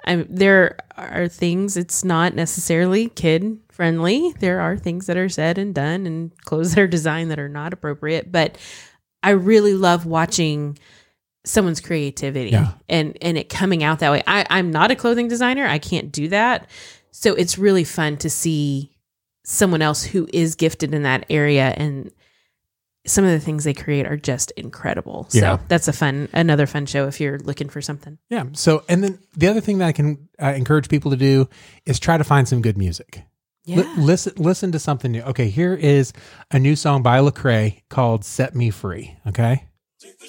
[0.06, 4.34] I there are things it's not necessarily kid friendly.
[4.40, 7.50] There are things that are said and done and clothes that are designed that are
[7.50, 8.58] not appropriate, but
[9.24, 10.78] I really love watching
[11.44, 12.74] someone's creativity Yeah.
[12.88, 14.24] and and it coming out that way.
[14.28, 15.66] I, I'm not a clothing designer.
[15.66, 16.70] I can't do that.
[17.12, 18.92] So it's really fun to see
[19.44, 22.12] someone else who is gifted in that area and
[23.06, 25.26] some of the things they create are just incredible.
[25.30, 25.58] So Yeah.
[25.68, 28.18] that's a fun another fun show if you're looking for something.
[28.30, 28.44] Yeah.
[28.54, 31.50] So and then the other thing that I can uh, encourage people to do
[31.86, 33.24] is try to find some good music.
[33.68, 33.94] Li- Yeah.
[33.98, 35.22] listen listen to something new.
[35.22, 36.14] Okay, here is
[36.52, 39.64] a new song by Lecrae called "Set Me Free." Okay.
[40.00, 40.28] Take the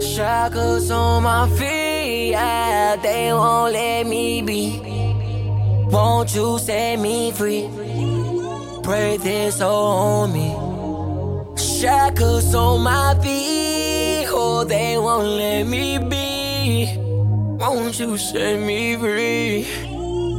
[0.00, 1.85] shackles off my feet
[2.30, 4.80] yeah, they won't let me be.
[5.90, 7.68] Won't you set me free?
[8.82, 10.54] Pray this on me.
[11.56, 16.96] Shackles on my feet, oh, they won't let me be.
[17.58, 19.66] Won't you set me free?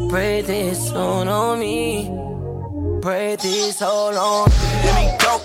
[0.10, 2.10] Pray this on on me.
[3.02, 5.42] Pray this on Let me go.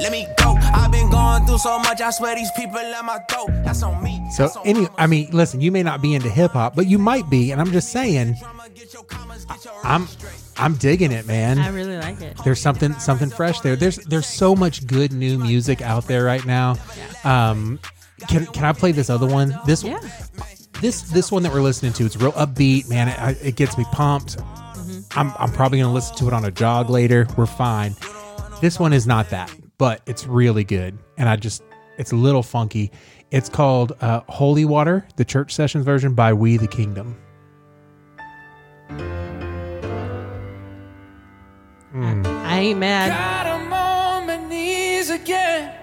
[0.00, 0.39] Let me go.
[0.72, 2.00] I've been going through so much.
[2.00, 3.48] I swear these people let my throat.
[3.64, 4.20] That's on me.
[4.32, 6.86] So That's on any, I mean, listen, you may not be into hip hop, but
[6.86, 8.36] you might be, and I'm just saying,
[8.74, 10.06] Get your commas, get your I'm
[10.56, 11.58] I'm digging it, man.
[11.58, 12.38] I really like it.
[12.44, 13.76] there's something something fresh there.
[13.76, 16.76] There's there's so much good new music out there right now.
[17.24, 17.78] Um,
[18.28, 19.58] can can I play this other one?
[19.66, 20.00] This Yeah.
[20.80, 22.04] this this one that we're listening to.
[22.06, 23.08] It's real upbeat, man.
[23.08, 24.38] It, it gets me pumped.
[25.16, 27.26] I'm I'm probably gonna listen to it on a jog later.
[27.36, 27.94] We're fine.
[28.60, 29.50] This one is not that,
[29.80, 31.62] but it's really good, and I just
[31.96, 32.92] It's a little funky.
[33.30, 37.16] It's called uh, Holy Water, the church sessions version by We the Kingdom.
[41.94, 43.08] I ain't mad.
[43.10, 45.74] God, I'm on my knees again.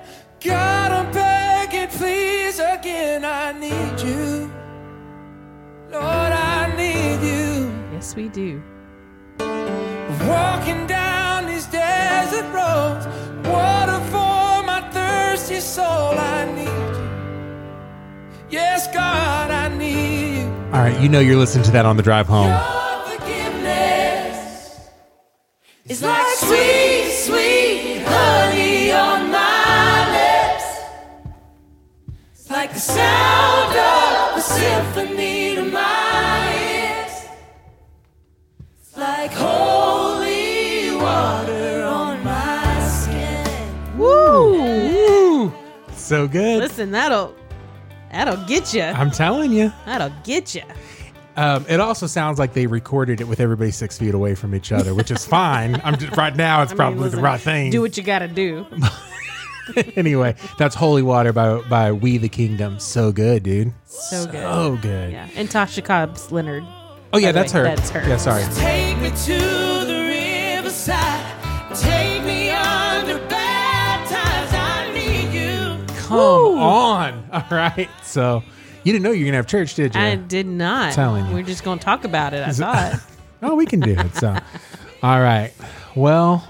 [0.44, 3.26] God, I'm begging, please again.
[3.26, 4.52] I need you.
[5.92, 7.72] Lord, I need you.
[7.94, 8.62] Yes, we do.
[9.40, 13.06] Walking down these desert roads,
[20.74, 22.77] All right, you know you're listening to that on the drive home.
[46.18, 46.58] So good.
[46.58, 47.36] Listen, that'll
[48.12, 48.82] that'll get you.
[48.82, 49.72] I'm telling you.
[49.86, 50.64] That'll get you.
[51.36, 54.72] Um, it also sounds like they recorded it with everybody six feet away from each
[54.72, 55.80] other, which is fine.
[55.84, 56.64] I'm just, right now.
[56.64, 57.70] It's probably the right thing.
[57.70, 58.66] Do what you got to do.
[59.96, 62.80] anyway, that's Holy Water by by We the Kingdom.
[62.80, 63.72] So good, dude.
[63.86, 64.42] So good.
[64.42, 65.12] So good.
[65.12, 66.64] Yeah, and Tasha Cobbs Leonard.
[67.14, 67.66] Oh yeah, that's way, her.
[67.66, 68.10] that's her.
[68.10, 68.42] Yeah, sorry.
[76.08, 77.30] Come on.
[77.34, 77.90] All right.
[78.04, 78.44] So
[78.84, 80.02] you didn't know you were gonna have church, did you?
[80.02, 80.94] I did not.
[80.94, 81.34] Telling you.
[81.34, 82.46] We're just going to talk about it.
[82.46, 83.02] I Is it- thought.
[83.42, 84.16] oh, we can do it.
[84.16, 84.36] So,
[85.04, 85.52] all right.
[85.96, 86.48] Well,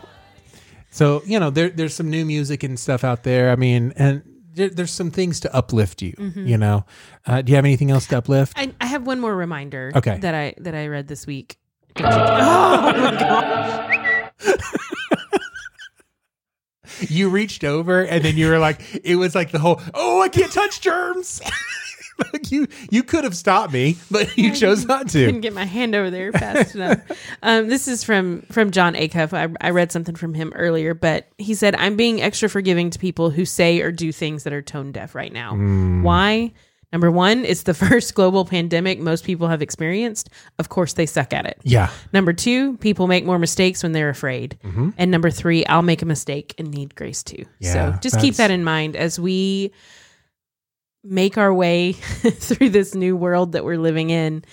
[0.91, 3.51] so you know, there there's some new music and stuff out there.
[3.51, 4.21] I mean, and
[4.53, 6.13] there, there's some things to uplift you.
[6.35, 6.85] You know,
[7.25, 8.53] uh, do you have anything else to uplift?
[8.55, 9.91] I, I have one more reminder.
[9.95, 10.17] Okay.
[10.19, 11.57] That I that I read this week.
[11.99, 14.83] oh my gosh.
[17.01, 20.29] You reached over and then you were like, it was like the whole, oh, I
[20.29, 21.41] can't touch germs.
[22.33, 25.25] like you, you could have stopped me, but you chose not to.
[25.25, 26.99] Couldn't get my hand over there fast enough.
[27.43, 29.33] Um, this is from from Jon Acuff.
[29.33, 32.99] I, I read something from him earlier, but he said, "I'm being extra forgiving to
[32.99, 35.55] people who say or do things that are tone deaf right now.
[35.55, 36.53] Why?
[36.91, 40.29] Number one, it's the first global pandemic most people have experienced.
[40.57, 41.59] Of course, they suck at it.
[41.63, 41.89] Yeah.
[42.13, 44.57] Number two, people make more mistakes when they're afraid.
[44.63, 44.91] Mm-hmm.
[44.97, 47.45] And number three, I'll make a mistake and need grace too.
[47.59, 49.73] Yeah, so just keep that in mind as we
[51.03, 54.43] make our way through this new world that we're living in.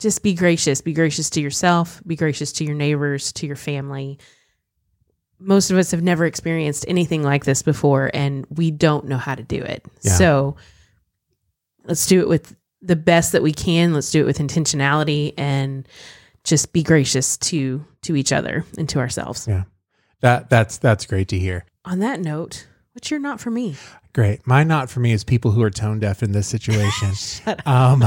[0.00, 0.80] Just be gracious.
[0.80, 2.00] Be gracious to yourself.
[2.06, 4.18] Be gracious to your neighbors, to your family.
[5.38, 9.34] Most of us have never experienced anything like this before, and we don't know how
[9.34, 9.84] to do it.
[10.02, 10.12] Yeah.
[10.12, 10.56] So
[11.84, 13.92] let's do it with the best that we can.
[13.92, 15.86] Let's do it with intentionality and
[16.44, 19.46] just be gracious to to each other and to ourselves.
[19.46, 19.64] Yeah.
[20.20, 21.64] That that's that's great to hear.
[21.84, 23.76] On that note, what's your not for me?
[24.12, 24.46] Great.
[24.46, 27.12] My not for me is people who are tone deaf in this situation.
[27.66, 28.04] um,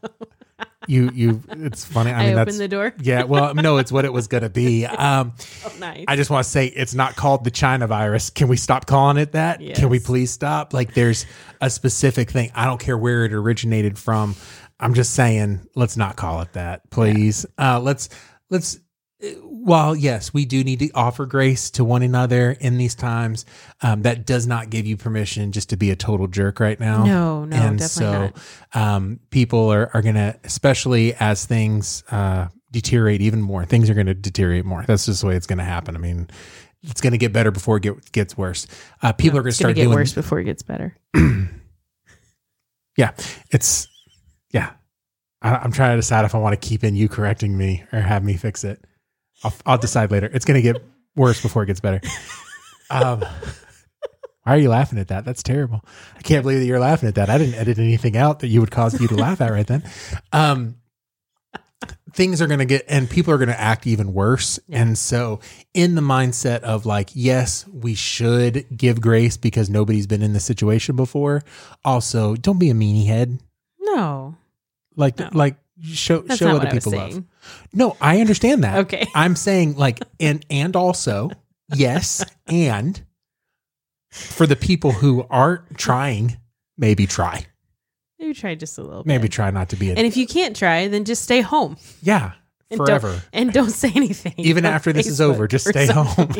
[0.86, 1.42] you you.
[1.50, 2.10] It's funny.
[2.10, 2.94] I, I, mean, opened the door.
[3.00, 3.24] yeah.
[3.24, 4.86] Well, no, it's what it was going to be.
[5.02, 5.32] Um,
[5.64, 6.04] Oh, nice.
[6.06, 8.30] I just want to say it's not called the China virus.
[8.30, 9.60] Can we stop calling it that?
[9.74, 10.72] Can we please stop?
[10.72, 11.26] Like there's
[11.60, 12.52] a specific thing.
[12.54, 14.36] I don't care where it originated from.
[14.78, 17.46] I'm just saying let's not call it that, please.
[17.58, 18.08] Uh let's
[18.50, 18.78] let's
[19.42, 23.44] while yes, we do need to offer grace to one another in these times,
[23.80, 27.04] um, that does not give you permission just to be a total jerk right now.
[27.04, 28.32] No, no, and definitely
[28.74, 33.88] so um, people are, are going to, especially as things uh, deteriorate even more, things
[33.88, 34.84] are going to deteriorate more.
[34.86, 35.94] That's just the way it's going to happen.
[35.94, 36.28] I mean,
[36.82, 38.66] it's going to get better before it get, gets worse.
[39.02, 40.96] Uh, people are going to it's gonna start get doing worse before it gets better.
[42.96, 43.12] Yeah,
[43.50, 43.88] it's
[44.52, 44.72] yeah.
[45.40, 48.00] I, I'm trying to decide if I want to keep in you correcting me or
[48.00, 48.84] have me fix it.
[49.44, 50.30] I'll, I'll decide later.
[50.32, 50.82] It's going to get
[51.16, 52.00] worse before it gets better.
[52.90, 53.20] Um,
[54.44, 55.24] why are you laughing at that?
[55.24, 55.84] That's terrible.
[56.16, 57.30] I can't believe that you're laughing at that.
[57.30, 59.82] I didn't edit anything out that you would cause you to laugh at right then.
[60.32, 60.76] Um,
[62.12, 64.58] things are going to get, and people are going to act even worse.
[64.70, 65.40] And so,
[65.74, 70.44] in the mindset of like, yes, we should give grace because nobody's been in this
[70.44, 71.42] situation before.
[71.84, 73.38] Also, don't be a meanie head.
[73.80, 74.36] No,
[74.96, 75.30] Like, No.
[75.32, 77.24] like show that's show other what I was people love.
[77.72, 78.78] No, I understand that.
[78.80, 79.06] Okay.
[79.14, 81.30] I'm saying like and and also
[81.74, 83.02] yes and
[84.10, 86.36] for the people who aren't trying,
[86.76, 87.46] maybe try.
[88.18, 89.02] Maybe try just a little.
[89.04, 89.32] Maybe bit.
[89.32, 92.32] try not to be a And if you can't try, then just stay home yeah
[92.70, 93.10] and forever.
[93.10, 94.34] Don't, and don't say anything.
[94.38, 96.32] Even after this is over, just stay home.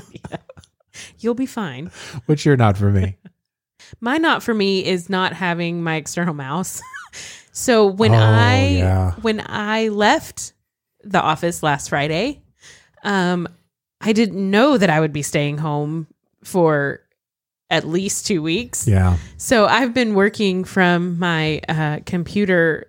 [1.19, 1.91] You'll be fine.
[2.27, 3.17] Which you're not for me.
[4.01, 6.81] My not for me is not having my external mouse.
[7.53, 9.13] So when Oh, I yeah.
[9.23, 10.53] when I left
[11.05, 12.43] the office last Friday,
[13.05, 13.47] um,
[14.01, 16.07] I didn't know that I would be staying home
[16.43, 17.01] for
[17.71, 18.87] at least two weeks.
[18.89, 19.17] Yeah.
[19.37, 22.89] So I've been working from my uh, computer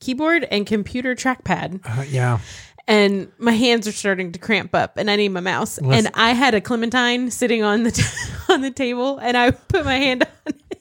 [0.00, 2.38] keyboard and computer trackpad, Uh, yeah.
[2.86, 5.80] and my hands are starting to cramp up, and I need my mouse.
[5.80, 8.02] Listen- And I had a clementine sitting on the t-
[8.52, 10.73] on the table, and I put my hand on it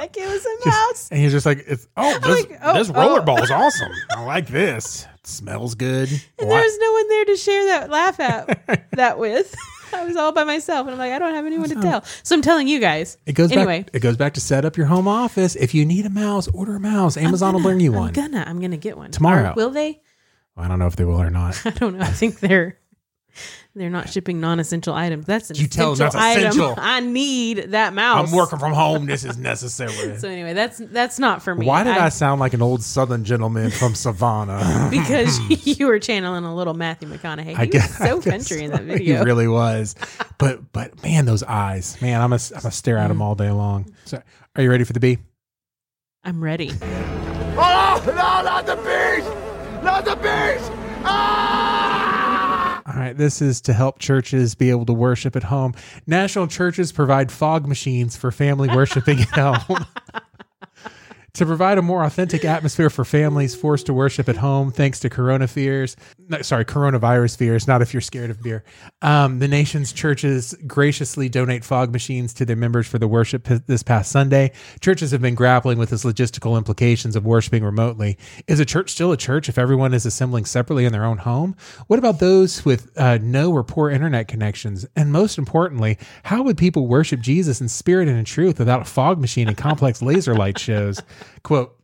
[0.00, 1.08] like it was a mouse.
[1.10, 2.94] And you're just like, it's oh, this, like, oh, this oh.
[2.94, 3.92] rollerball is awesome.
[4.10, 5.06] I like this.
[5.16, 6.08] It smells good.
[6.10, 9.54] And there was no one there to share that laugh at that with.
[9.92, 12.04] I was all by myself, and I'm like, I don't have anyone to tell.
[12.22, 13.18] So I'm telling you guys.
[13.26, 13.82] It goes anyway.
[13.82, 13.90] back.
[13.92, 15.56] It goes back to set up your home office.
[15.56, 17.16] If you need a mouse, order a mouse.
[17.16, 18.12] Amazon will bring you I'm one.
[18.12, 18.44] gonna.
[18.46, 19.50] I'm gonna get one Tomorrow.
[19.50, 20.00] Or will they?
[20.56, 21.60] I don't know if they will or not.
[21.66, 22.04] I don't know.
[22.04, 22.78] I think they're
[23.74, 25.26] they're not shipping non-essential items.
[25.26, 26.48] That's an You tell them essential that's item.
[26.50, 26.74] essential.
[26.78, 28.28] I need that mouse.
[28.28, 29.06] I'm working from home.
[29.06, 30.18] This is necessary.
[30.18, 31.66] So anyway, that's that's not for me.
[31.66, 34.88] Why did I, sound like an old Southern gentleman from Savannah?
[34.90, 37.44] because you were channeling a little Matthew McConaughey.
[37.50, 39.18] He I was guess so I guess country in that video.
[39.18, 39.94] He really was.
[40.38, 43.08] But but man, those eyes, man, I'm a I'm a stare at Mm.
[43.08, 43.92] them all day long.
[44.04, 44.22] So,
[44.56, 45.18] are you ready for the B?
[46.24, 46.70] I'm ready.
[47.62, 49.82] Oh, no, not the beast!
[49.84, 50.70] Not the beast!
[51.04, 51.79] Ah!
[53.16, 55.74] This is to help churches be able to worship at home.
[56.06, 59.86] National churches provide fog machines for family worshiping at home.
[61.34, 65.10] to provide a more authentic atmosphere for families forced to worship at home, thanks to
[65.10, 65.96] corona fears,
[66.30, 68.62] no, sorry, coronavirus fears, not if you're scared of beer.
[69.02, 73.60] Um, the nation's churches graciously donate fog machines to their members for the worship p-
[73.66, 74.52] this past Sunday.
[74.80, 78.16] Churches have been grappling with this logistical implications of worshiping remotely.
[78.46, 81.56] Is a church still a church if everyone is assembling separately in their own home?
[81.88, 84.86] What about those with uh, no or poor internet connections?
[84.94, 88.84] And most importantly, how would people worship Jesus in spirit and in truth without a
[88.84, 91.02] fog machine and complex laser light shows?
[91.42, 91.76] Quote,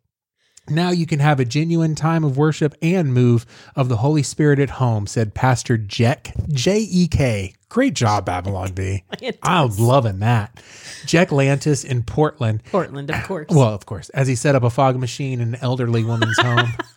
[0.68, 4.58] now you can have a genuine time of worship and move of the Holy Spirit
[4.58, 7.54] at home, said Pastor Jek, J E K.
[7.68, 9.04] Great job, Babylon Bee.
[9.42, 10.60] I'm loving that.
[11.04, 12.64] Jack Lantis in Portland.
[12.64, 13.46] Portland, of course.
[13.50, 16.72] Well, of course, as he set up a fog machine in an elderly woman's home.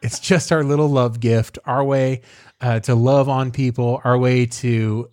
[0.00, 2.22] It's just our little love gift, our way
[2.60, 5.10] uh, to love on people, our way to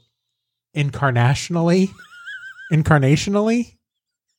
[0.76, 1.90] incarnationally,
[2.72, 3.75] incarnationally.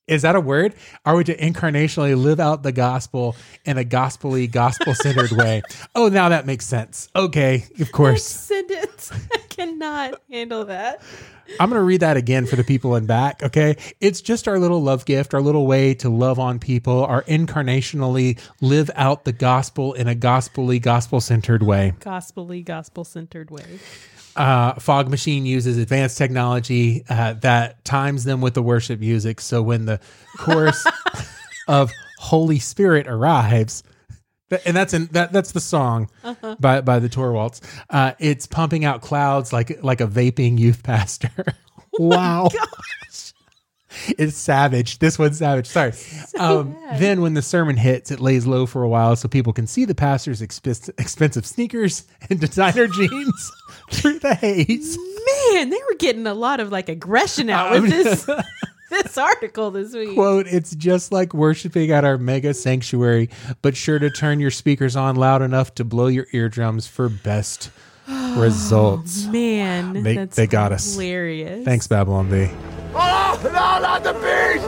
[0.06, 0.74] Is that a word?
[1.04, 3.34] Are we to incarnationally live out the gospel
[3.64, 5.62] in a gospelly, gospel centered way?
[5.96, 7.08] Oh, now that makes sense.
[7.16, 8.24] Okay, of course.
[8.24, 9.10] sentence.
[9.34, 11.02] I cannot handle that.
[11.58, 13.42] I'm going to read that again for the people in back.
[13.42, 13.76] Okay.
[14.00, 18.38] It's just our little love gift, our little way to love on people, our incarnationally
[18.60, 21.94] live out the gospel in a gospelly, gospel centered way.
[22.00, 23.78] Gospelly, gospel centered way.
[24.36, 29.40] Uh, Fog Machine uses advanced technology uh, that times them with the worship music.
[29.40, 30.00] So when the
[30.38, 30.86] chorus
[31.68, 33.82] of Holy Spirit arrives,
[34.64, 36.08] and that's in, that that's the song
[36.60, 37.60] by by the Torwalts.
[37.90, 41.30] Uh, it's pumping out clouds like like a vaping youth pastor.
[41.98, 42.48] wow.
[44.18, 44.98] It's savage.
[44.98, 45.66] This one's savage.
[45.66, 45.92] Sorry.
[46.38, 49.66] um, then, when the sermon hits, it lays low for a while so people can
[49.66, 53.52] see the pastor's exp- expensive sneakers and designer jeans
[53.90, 54.96] through the haze.
[55.52, 58.28] Man, they were getting a lot of like aggression out with this
[58.90, 60.14] this article this week.
[60.14, 63.28] Quote, it's just like worshiping at our mega sanctuary,
[63.60, 67.70] but sure to turn your speakers on loud enough to blow your eardrums for best
[68.36, 69.24] results.
[69.26, 70.92] Man, They- that's they got us.
[70.94, 71.64] Hilarious.
[71.64, 72.48] Thanks, Babylon Bee.
[72.94, 74.66] Oh, no, not the beast!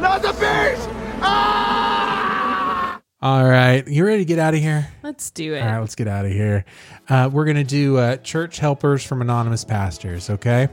[0.00, 0.88] Not the beast!
[1.22, 3.00] Ah!
[3.22, 3.86] All right.
[3.88, 4.88] You ready to get out of here?
[5.02, 5.60] Let's do it.
[5.60, 6.64] All right, let's get out of here.
[7.08, 10.30] Uh, we're going to do uh, church helpers from anonymous pastors.
[10.30, 10.68] Okay.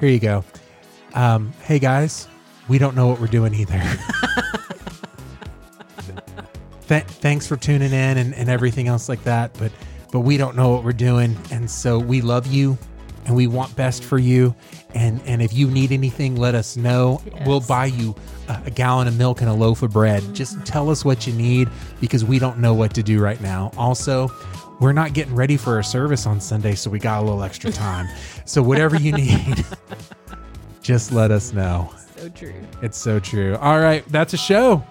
[0.00, 0.44] Here you go.
[1.14, 2.28] Um, hey, guys,
[2.68, 3.82] we don't know what we're doing either.
[6.88, 9.52] Th- thanks for tuning in and, and everything else like that.
[9.58, 9.72] But
[10.10, 12.78] but we don't know what we're doing, and so we love you,
[13.28, 14.54] and we want best for you.
[14.94, 17.22] And and if you need anything, let us know.
[17.46, 18.16] We'll buy you
[18.48, 20.34] a, a gallon of milk and a loaf of bread.
[20.34, 21.68] Just tell us what you need
[22.00, 23.70] because we don't know what to do right now.
[23.76, 24.28] Also.
[24.80, 27.72] We're not getting ready for a service on Sunday, so we got a little extra
[27.72, 28.06] time.
[28.44, 29.64] so, whatever you need,
[30.82, 31.92] just let us know.
[32.16, 32.54] So true.
[32.80, 33.56] It's so true.
[33.56, 34.84] All right, that's a show.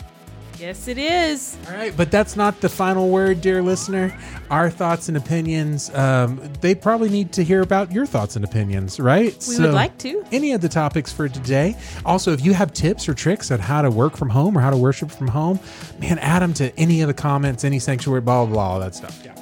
[0.60, 1.56] Yes, it is.
[1.68, 4.18] All right, but that's not the final word, dear listener.
[4.50, 9.00] Our thoughts and opinions, um, they probably need to hear about your thoughts and opinions,
[9.00, 9.36] right?
[9.48, 10.26] We would like to.
[10.32, 11.76] Any of the topics for today.
[12.06, 14.72] Also, if you have tips or tricks on how to work from home or how
[14.72, 15.60] to worship from home,
[16.00, 18.96] man, add them to any of the comments, any sanctuary, blah, blah, blah, all that
[18.96, 19.22] stuff.
[19.24, 19.37] Yeah.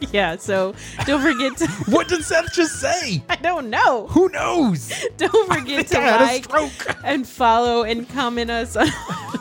[0.12, 0.36] Yeah.
[0.36, 0.74] So
[1.04, 1.66] don't forget to.
[1.92, 3.22] What did Seth just say?
[3.28, 4.06] I don't know.
[4.08, 4.92] Who knows?
[5.16, 8.88] Don't forget to I had a like and follow and comment us on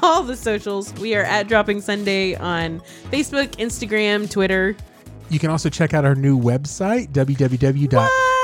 [0.01, 0.93] all the socials.
[0.93, 4.75] We are at Dropping Sunday on Facebook, Instagram, Twitter.
[5.29, 7.93] You can also check out our new website, www.
[7.93, 8.34] What?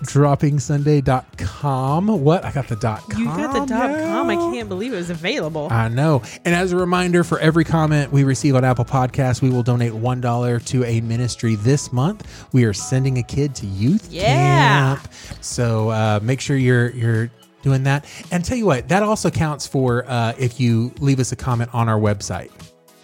[0.00, 2.06] droppingsunday.com.
[2.08, 2.44] What?
[2.44, 3.20] I got the dot com.
[3.20, 4.30] You got the dot com.
[4.30, 5.68] I can't believe it was available.
[5.70, 6.22] I know.
[6.44, 9.92] And as a reminder, for every comment we receive on Apple Podcasts, we will donate
[9.92, 12.46] $1 to a ministry this month.
[12.52, 14.96] We are sending a kid to youth Yeah.
[14.96, 15.08] camp.
[15.40, 17.30] So uh, make sure you're you're
[17.62, 18.04] doing that.
[18.30, 21.70] And tell you what, that also counts for uh, if you leave us a comment
[21.74, 22.50] on our website.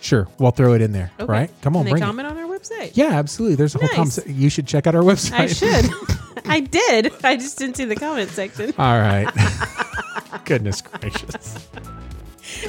[0.03, 1.11] Sure, we'll throw it in there.
[1.21, 1.31] Okay.
[1.31, 1.51] Right?
[1.61, 2.93] Come on, Can they bring comment on our website?
[2.95, 3.57] Yeah, absolutely.
[3.57, 4.19] There's a whole comment.
[4.27, 5.41] You should check out our website.
[5.41, 5.91] I should.
[6.47, 7.13] I did.
[7.25, 8.73] I just didn't see the comment section.
[8.79, 9.29] All right.
[10.45, 11.69] Goodness gracious.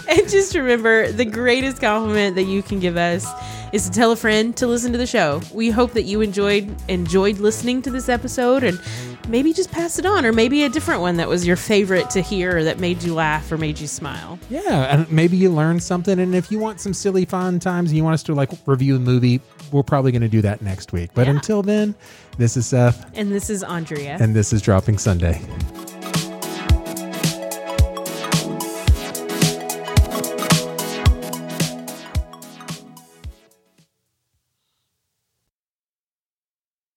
[0.08, 3.26] And just remember the greatest compliment that you can give us
[3.74, 5.42] is to tell a friend to listen to the show.
[5.54, 8.80] We hope that you enjoyed enjoyed listening to this episode and
[9.28, 12.22] maybe just pass it on or maybe a different one that was your favorite to
[12.22, 14.38] hear or that made you laugh or made you smile.
[14.50, 16.20] Yeah, and maybe you learned something.
[16.20, 18.98] And if you want some silly fun times and you want us to like review
[18.98, 19.42] a movie,
[19.72, 21.12] we're probably going to do that next week.
[21.16, 21.34] But Yeah.
[21.34, 21.96] until then,
[22.42, 24.18] this is Seth, And this is Andrea.
[24.20, 25.40] and this is Dropping Sunday.